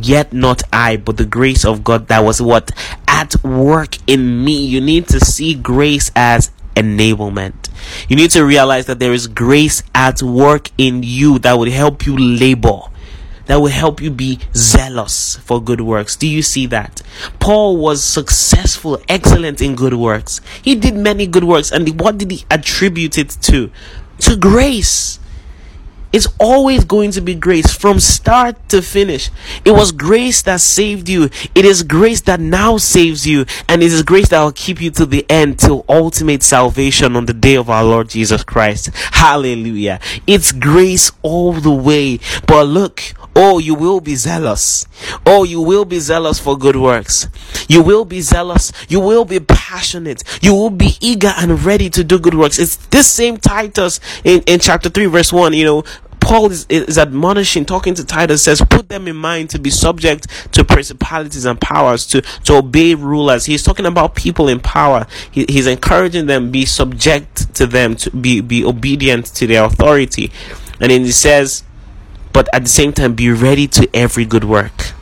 [0.00, 2.70] Yet not I, but the grace of God that was what
[3.08, 4.64] at work in me.
[4.64, 7.54] You need to see grace as enablement.
[8.08, 12.06] You need to realize that there is grace at work in you that would help
[12.06, 12.80] you labor
[13.46, 16.16] that will help you be zealous for good works.
[16.16, 17.02] Do you see that?
[17.40, 20.40] Paul was successful, excellent in good works.
[20.62, 23.70] He did many good works, and what did he attribute it to?
[24.20, 25.18] To grace.
[26.14, 29.30] It's always going to be grace from start to finish.
[29.64, 31.24] It was grace that saved you.
[31.56, 33.46] It is grace that now saves you.
[33.68, 37.26] And it is grace that will keep you to the end till ultimate salvation on
[37.26, 38.90] the day of our Lord Jesus Christ.
[38.94, 39.98] Hallelujah.
[40.24, 42.20] It's grace all the way.
[42.46, 43.02] But look,
[43.36, 44.86] Oh, you will be zealous.
[45.26, 47.28] Oh, you will be zealous for good works.
[47.68, 48.72] You will be zealous.
[48.88, 50.22] You will be passionate.
[50.40, 52.58] You will be eager and ready to do good works.
[52.58, 55.52] It's this same Titus in, in chapter 3, verse 1.
[55.52, 55.84] You know,
[56.24, 60.26] Paul is, is admonishing, talking to Titus, says, Put them in mind to be subject
[60.52, 63.44] to principalities and powers, to, to obey rulers.
[63.44, 65.06] He's talking about people in power.
[65.30, 70.32] He, he's encouraging them, be subject to them, to be, be obedient to their authority.
[70.80, 71.62] And then he says,
[72.34, 74.92] but at the same time be ready to every good work.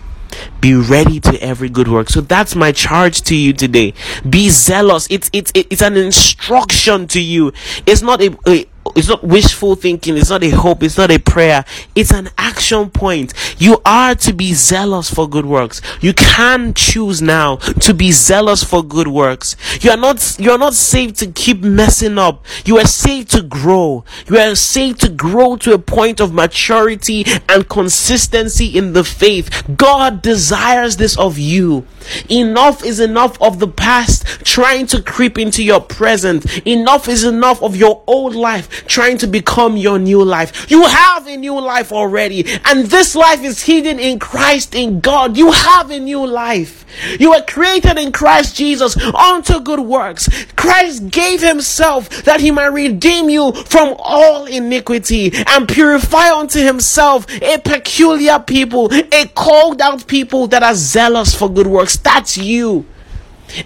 [0.61, 2.09] Be ready to every good work.
[2.09, 3.95] So that's my charge to you today.
[4.29, 5.09] Be zealous.
[5.11, 7.53] It's it's it's an instruction to you.
[7.85, 10.17] It's not a, a it's not wishful thinking.
[10.17, 10.83] It's not a hope.
[10.83, 11.65] It's not a prayer.
[11.95, 13.33] It's an action point.
[13.59, 15.81] You are to be zealous for good works.
[16.01, 19.57] You can choose now to be zealous for good works.
[19.81, 22.45] You are not you are not saved to keep messing up.
[22.65, 24.05] You are saved to grow.
[24.29, 29.65] You are saved to grow to a point of maturity and consistency in the faith.
[29.77, 31.87] God desires this of you.
[32.29, 36.67] Enough is enough of the past trying to creep into your present.
[36.67, 40.71] Enough is enough of your old life trying to become your new life.
[40.71, 45.37] You have a new life already, and this life is hidden in Christ in God.
[45.37, 46.85] You have a new life.
[47.19, 50.29] You were created in Christ Jesus unto good works.
[50.57, 57.27] Christ gave himself that he might redeem you from all iniquity and purify unto himself
[57.43, 61.97] a peculiar people, a called out people that are zealous for good works.
[61.97, 62.87] That's you.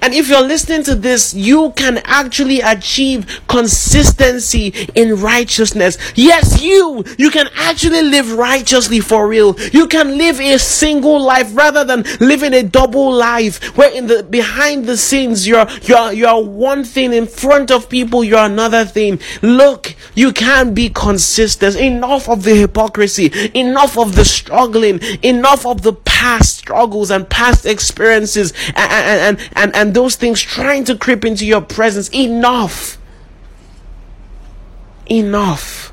[0.02, 5.98] And if you're listening to this, you can actually achieve consistency in righteousness.
[6.14, 9.58] Yes, you, you can actually live righteously for real.
[9.72, 14.22] You can live a single life rather than living a double life where in the
[14.22, 19.20] behind the scenes you're you're you're one thing in front of people you're another thing.
[19.42, 21.76] Look, you can be consistent.
[21.76, 27.66] Enough of the hypocrisy, enough of the struggling, enough of the past struggles and past
[27.66, 32.08] experiences and and and, and and those things trying to creep into your presence.
[32.14, 32.96] Enough.
[35.06, 35.92] Enough.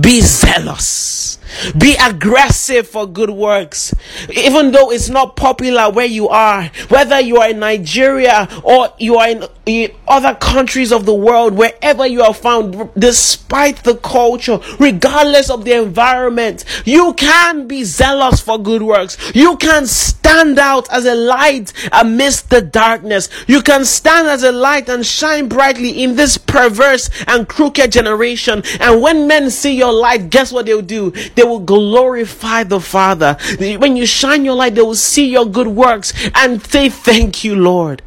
[0.00, 1.38] Be zealous.
[1.76, 3.94] Be aggressive for good works.
[4.30, 9.16] Even though it's not popular where you are, whether you are in Nigeria or you
[9.16, 14.60] are in, in, other countries of the world, wherever you are found, despite the culture,
[14.78, 19.16] regardless of the environment, you can be zealous for good works.
[19.34, 23.28] You can stand out as a light amidst the darkness.
[23.46, 28.62] You can stand as a light and shine brightly in this perverse and crooked generation.
[28.80, 31.12] And when men see your light, guess what they'll do?
[31.36, 33.36] They will glorify the Father.
[33.58, 37.54] When you shine your light, they will see your good works and say, Thank you,
[37.54, 38.02] Lord.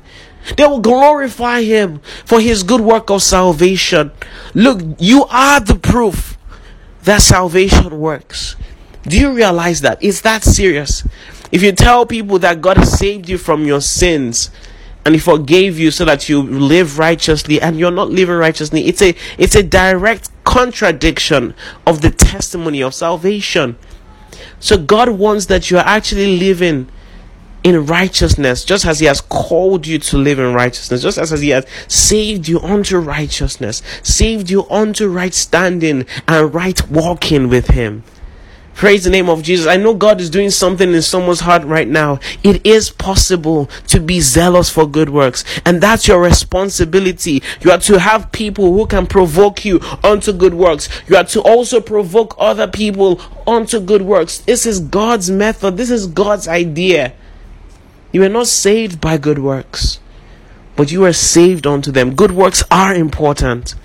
[0.58, 4.12] They will glorify Him for His good work of salvation.
[4.54, 6.38] Look, you are the proof
[7.04, 8.56] that salvation works.
[9.04, 10.00] Do you realize that?
[10.04, 11.08] It's that serious.
[11.52, 14.52] If you tell people that God has saved you from your sins,
[15.10, 18.86] and he forgave you so that you live righteously and you're not living righteously.
[18.86, 21.56] It's a it's a direct contradiction
[21.88, 23.76] of the testimony of salvation.
[24.60, 26.90] So god wants that you're actually living
[27.64, 31.50] in righteousness just as he has called you to live in righteousness just as he
[31.50, 38.02] has saved you unto righteousness saved you unto right standing and right walking with him
[38.80, 39.68] Praise the name of Jesus.
[39.68, 42.18] I know God is doing something in someone's heart right now.
[42.44, 47.44] It is possible to be zealous for good works, and that's your responsibility.
[47.60, 50.88] You are to have people who can provoke you unto good works.
[51.10, 54.38] You are to also provoke other people unto good works.
[54.38, 57.12] This is God's method, this is God's idea.
[58.14, 60.00] You are not saved by good works,
[60.78, 62.16] but you are saved unto them.
[62.16, 63.76] Good works are important.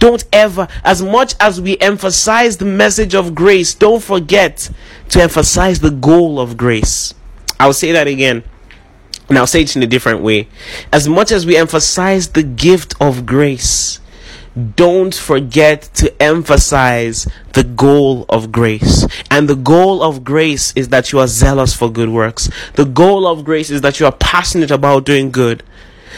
[0.00, 4.70] Don't ever, as much as we emphasize the message of grace, don't forget
[5.10, 7.14] to emphasize the goal of grace.
[7.60, 8.42] I'll say that again.
[9.28, 10.48] And I'll say it in a different way.
[10.92, 14.00] As much as we emphasize the gift of grace,
[14.74, 19.06] don't forget to emphasize the goal of grace.
[19.30, 22.50] And the goal of grace is that you are zealous for good works.
[22.74, 25.62] The goal of grace is that you are passionate about doing good.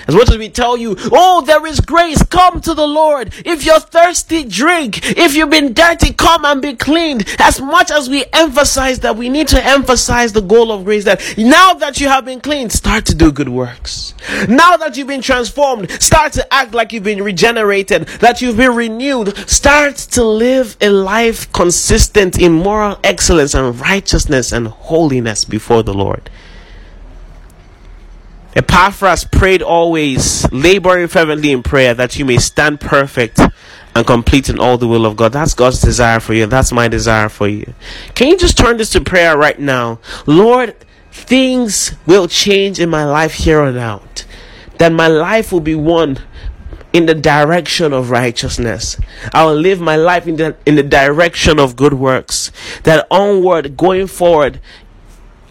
[0.07, 3.33] As much as we tell you, oh, there is grace, come to the Lord.
[3.45, 5.01] If you're thirsty, drink.
[5.17, 7.27] If you've been dirty, come and be cleaned.
[7.39, 11.21] As much as we emphasize that, we need to emphasize the goal of grace that
[11.39, 14.15] now that you have been cleaned, start to do good works.
[14.49, 18.75] Now that you've been transformed, start to act like you've been regenerated, that you've been
[18.75, 19.37] renewed.
[19.49, 25.95] Start to live a life consistent in moral excellence and righteousness and holiness before the
[25.95, 26.31] Lord.
[28.55, 33.41] Epaphras prayed always, laboring fervently in prayer, that you may stand perfect
[33.95, 35.33] and complete in all the will of God.
[35.33, 36.47] That's God's desire for you.
[36.47, 37.73] That's my desire for you.
[38.15, 40.01] Can you just turn this to prayer right now?
[40.27, 40.77] Lord,
[41.11, 44.25] things will change in my life here on out.
[44.79, 46.19] That my life will be one
[46.93, 48.99] in the direction of righteousness.
[49.33, 52.51] I will live my life in the in the direction of good works.
[52.83, 54.61] That onward, going forward,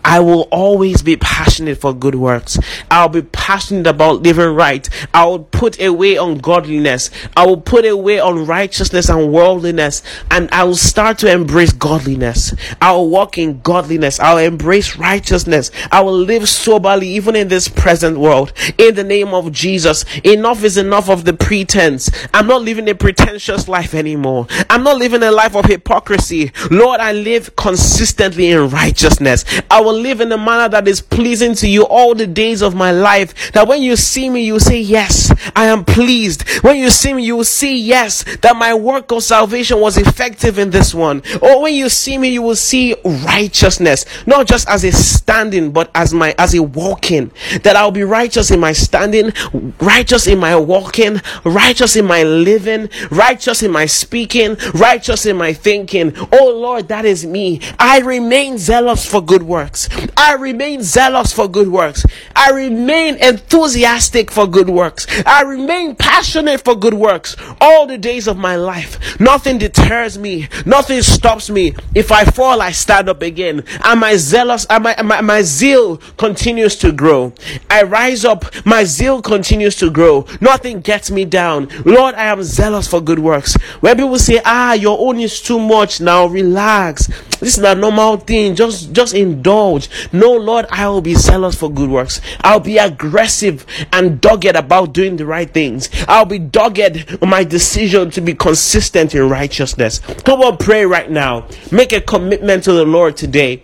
[0.04, 2.58] I will always be passionate for good works.
[2.89, 4.88] I'll be passionate about living right.
[5.14, 7.10] I will put away ungodliness.
[7.36, 10.04] I will put away unrighteousness and worldliness.
[10.30, 12.54] And I will start to embrace godliness.
[12.82, 14.20] I will walk in godliness.
[14.20, 15.72] I'll embrace righteousness.
[15.91, 18.54] I will live soberly even in this present world.
[18.78, 20.06] In the name of Jesus.
[20.24, 22.10] Enough is enough of the pretense.
[22.34, 24.47] I'm not living a pretentious life anymore.
[24.70, 26.52] I'm not living a life of hypocrisy.
[26.70, 29.45] Lord, I live consistently in righteousness.
[29.70, 32.62] I will will live in a manner that is pleasing to you all the days
[32.62, 33.52] of my life.
[33.52, 36.48] That when you see me, you say, Yes, I am pleased.
[36.64, 40.58] When you see me, you will see, Yes, that my work of salvation was effective
[40.58, 41.22] in this one.
[41.42, 45.92] Or when you see me, you will see righteousness, not just as a standing, but
[45.94, 47.32] as my as a walking.
[47.64, 49.34] That I'll be righteous in my standing,
[49.80, 55.54] righteous in my walking, righteous in my living, righteous in my speaking, righteous in my
[55.54, 56.14] thinking.
[56.32, 57.60] Oh Lord, that is me.
[57.78, 60.12] I remain zealous for good works works.
[60.18, 62.06] I remain zealous for good works.
[62.36, 65.08] I remain enthusiastic for good works.
[65.26, 69.20] I remain passionate for good works all the days of my life.
[69.20, 70.48] Nothing deters me.
[70.66, 71.76] Nothing stops me.
[71.96, 73.64] If I fall, I stand up again.
[73.84, 77.34] And my zealous, and my, my, my zeal continues to grow.
[77.70, 78.46] I rise up.
[78.66, 80.26] My zeal continues to grow.
[80.40, 81.68] Nothing gets me down.
[81.86, 83.56] Lord, I am zealous for good works.
[83.82, 87.08] When people say, ah, your own is too much now, relax.
[87.40, 88.56] This is a normal thing.
[88.56, 89.71] Just, just indulge
[90.12, 92.22] No, Lord, I will be zealous for good works.
[92.42, 95.90] I'll be aggressive and dogged about doing the right things.
[96.08, 100.00] I'll be dogged on my decision to be consistent in righteousness.
[100.00, 101.48] Come on, pray right now.
[101.72, 103.64] Make a commitment to the Lord today.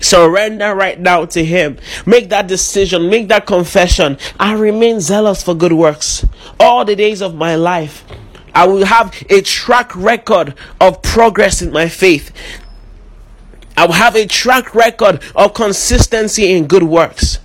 [0.00, 1.78] Surrender right now to Him.
[2.06, 3.10] Make that decision.
[3.10, 4.18] Make that confession.
[4.38, 6.24] I remain zealous for good works
[6.58, 8.04] all the days of my life.
[8.54, 12.32] I will have a track record of progress in my faith.
[13.80, 17.38] I will have a track record of consistency in good works.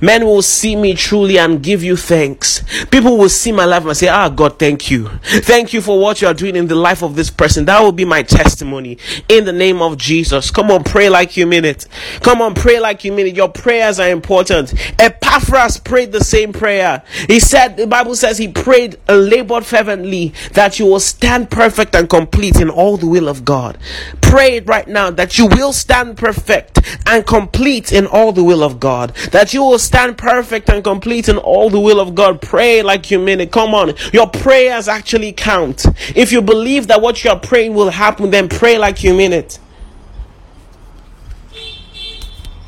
[0.00, 2.62] Men will see me truly and give you thanks.
[2.90, 5.08] People will see my life and say, Ah, God, thank you.
[5.22, 7.64] Thank you for what you are doing in the life of this person.
[7.64, 10.50] That will be my testimony in the name of Jesus.
[10.50, 11.86] Come on, pray like you mean it.
[12.22, 13.36] Come on, pray like you mean it.
[13.36, 14.74] Your prayers are important.
[14.98, 17.02] Epaphras prayed the same prayer.
[17.26, 21.94] He said, the Bible says he prayed and labored fervently that you will stand perfect
[21.94, 23.78] and complete in all the will of God.
[24.20, 28.62] Pray it right now that you will stand perfect and complete in all the will
[28.62, 29.14] of God.
[29.32, 32.42] That you will stand perfect and complete in all the will of God.
[32.42, 33.50] Pray like you mean it.
[33.52, 33.94] Come on.
[34.12, 35.86] Your prayers actually count.
[36.14, 39.32] If you believe that what you are praying will happen, then pray like you mean
[39.32, 39.58] it.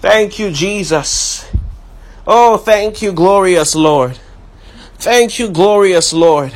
[0.01, 1.49] Thank you, Jesus.
[2.27, 4.19] Oh, thank you, glorious Lord.
[4.99, 6.53] Thank you, glorious Lord.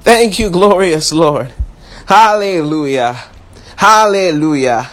[0.00, 1.52] Thank you, glorious Lord.
[2.06, 3.20] Hallelujah.
[3.76, 4.90] Hallelujah.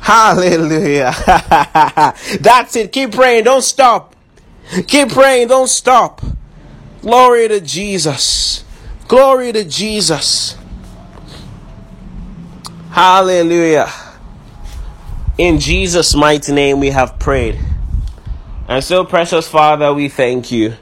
[0.00, 1.14] Hallelujah.
[2.40, 2.92] That's it.
[2.92, 3.44] Keep praying.
[3.44, 4.16] Don't stop.
[4.86, 5.48] Keep praying.
[5.48, 6.22] Don't stop.
[7.02, 8.64] Glory to Jesus.
[9.08, 10.56] Glory to Jesus.
[12.90, 13.88] Hallelujah.
[15.38, 17.58] In Jesus' mighty name we have prayed.
[18.68, 20.74] And so, precious Father, we thank you.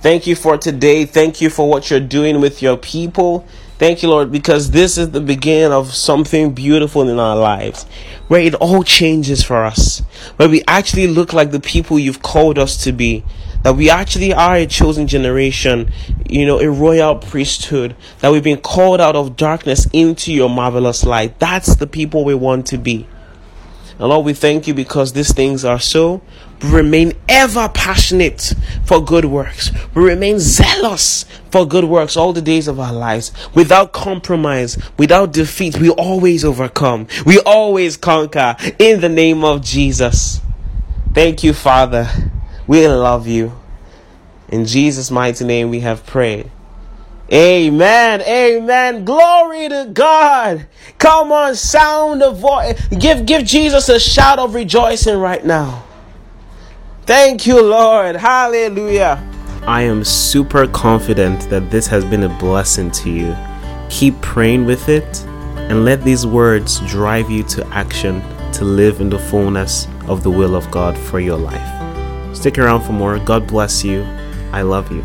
[0.00, 1.04] Thank you for today.
[1.04, 3.46] Thank you for what you're doing with your people.
[3.82, 7.82] Thank you, Lord, because this is the beginning of something beautiful in our lives
[8.28, 10.04] where it all changes for us,
[10.36, 13.24] where we actually look like the people you've called us to be,
[13.64, 15.90] that we actually are a chosen generation,
[16.30, 21.02] you know, a royal priesthood, that we've been called out of darkness into your marvelous
[21.02, 21.40] light.
[21.40, 23.08] That's the people we want to be.
[23.98, 26.22] And Lord, we thank you because these things are so.
[26.62, 28.54] We remain ever passionate
[28.84, 29.72] for good works.
[29.94, 35.32] We remain zealous for good works all the days of our lives without compromise, without
[35.32, 35.78] defeat.
[35.78, 37.08] We always overcome.
[37.26, 40.40] We always conquer in the name of Jesus.
[41.14, 42.08] Thank you, Father.
[42.66, 43.52] We love you.
[44.48, 46.50] In Jesus' mighty name we have prayed.
[47.32, 48.20] Amen.
[48.20, 49.04] Amen.
[49.04, 50.66] Glory to God.
[50.98, 52.80] Come on, sound the voice.
[52.88, 55.84] Give give Jesus a shout of rejoicing right now.
[57.04, 58.16] Thank you, Lord.
[58.16, 59.22] Hallelujah.
[59.66, 63.36] I am super confident that this has been a blessing to you.
[63.90, 68.22] Keep praying with it and let these words drive you to action
[68.52, 72.36] to live in the fullness of the will of God for your life.
[72.36, 73.18] Stick around for more.
[73.18, 74.02] God bless you.
[74.52, 75.02] I love you.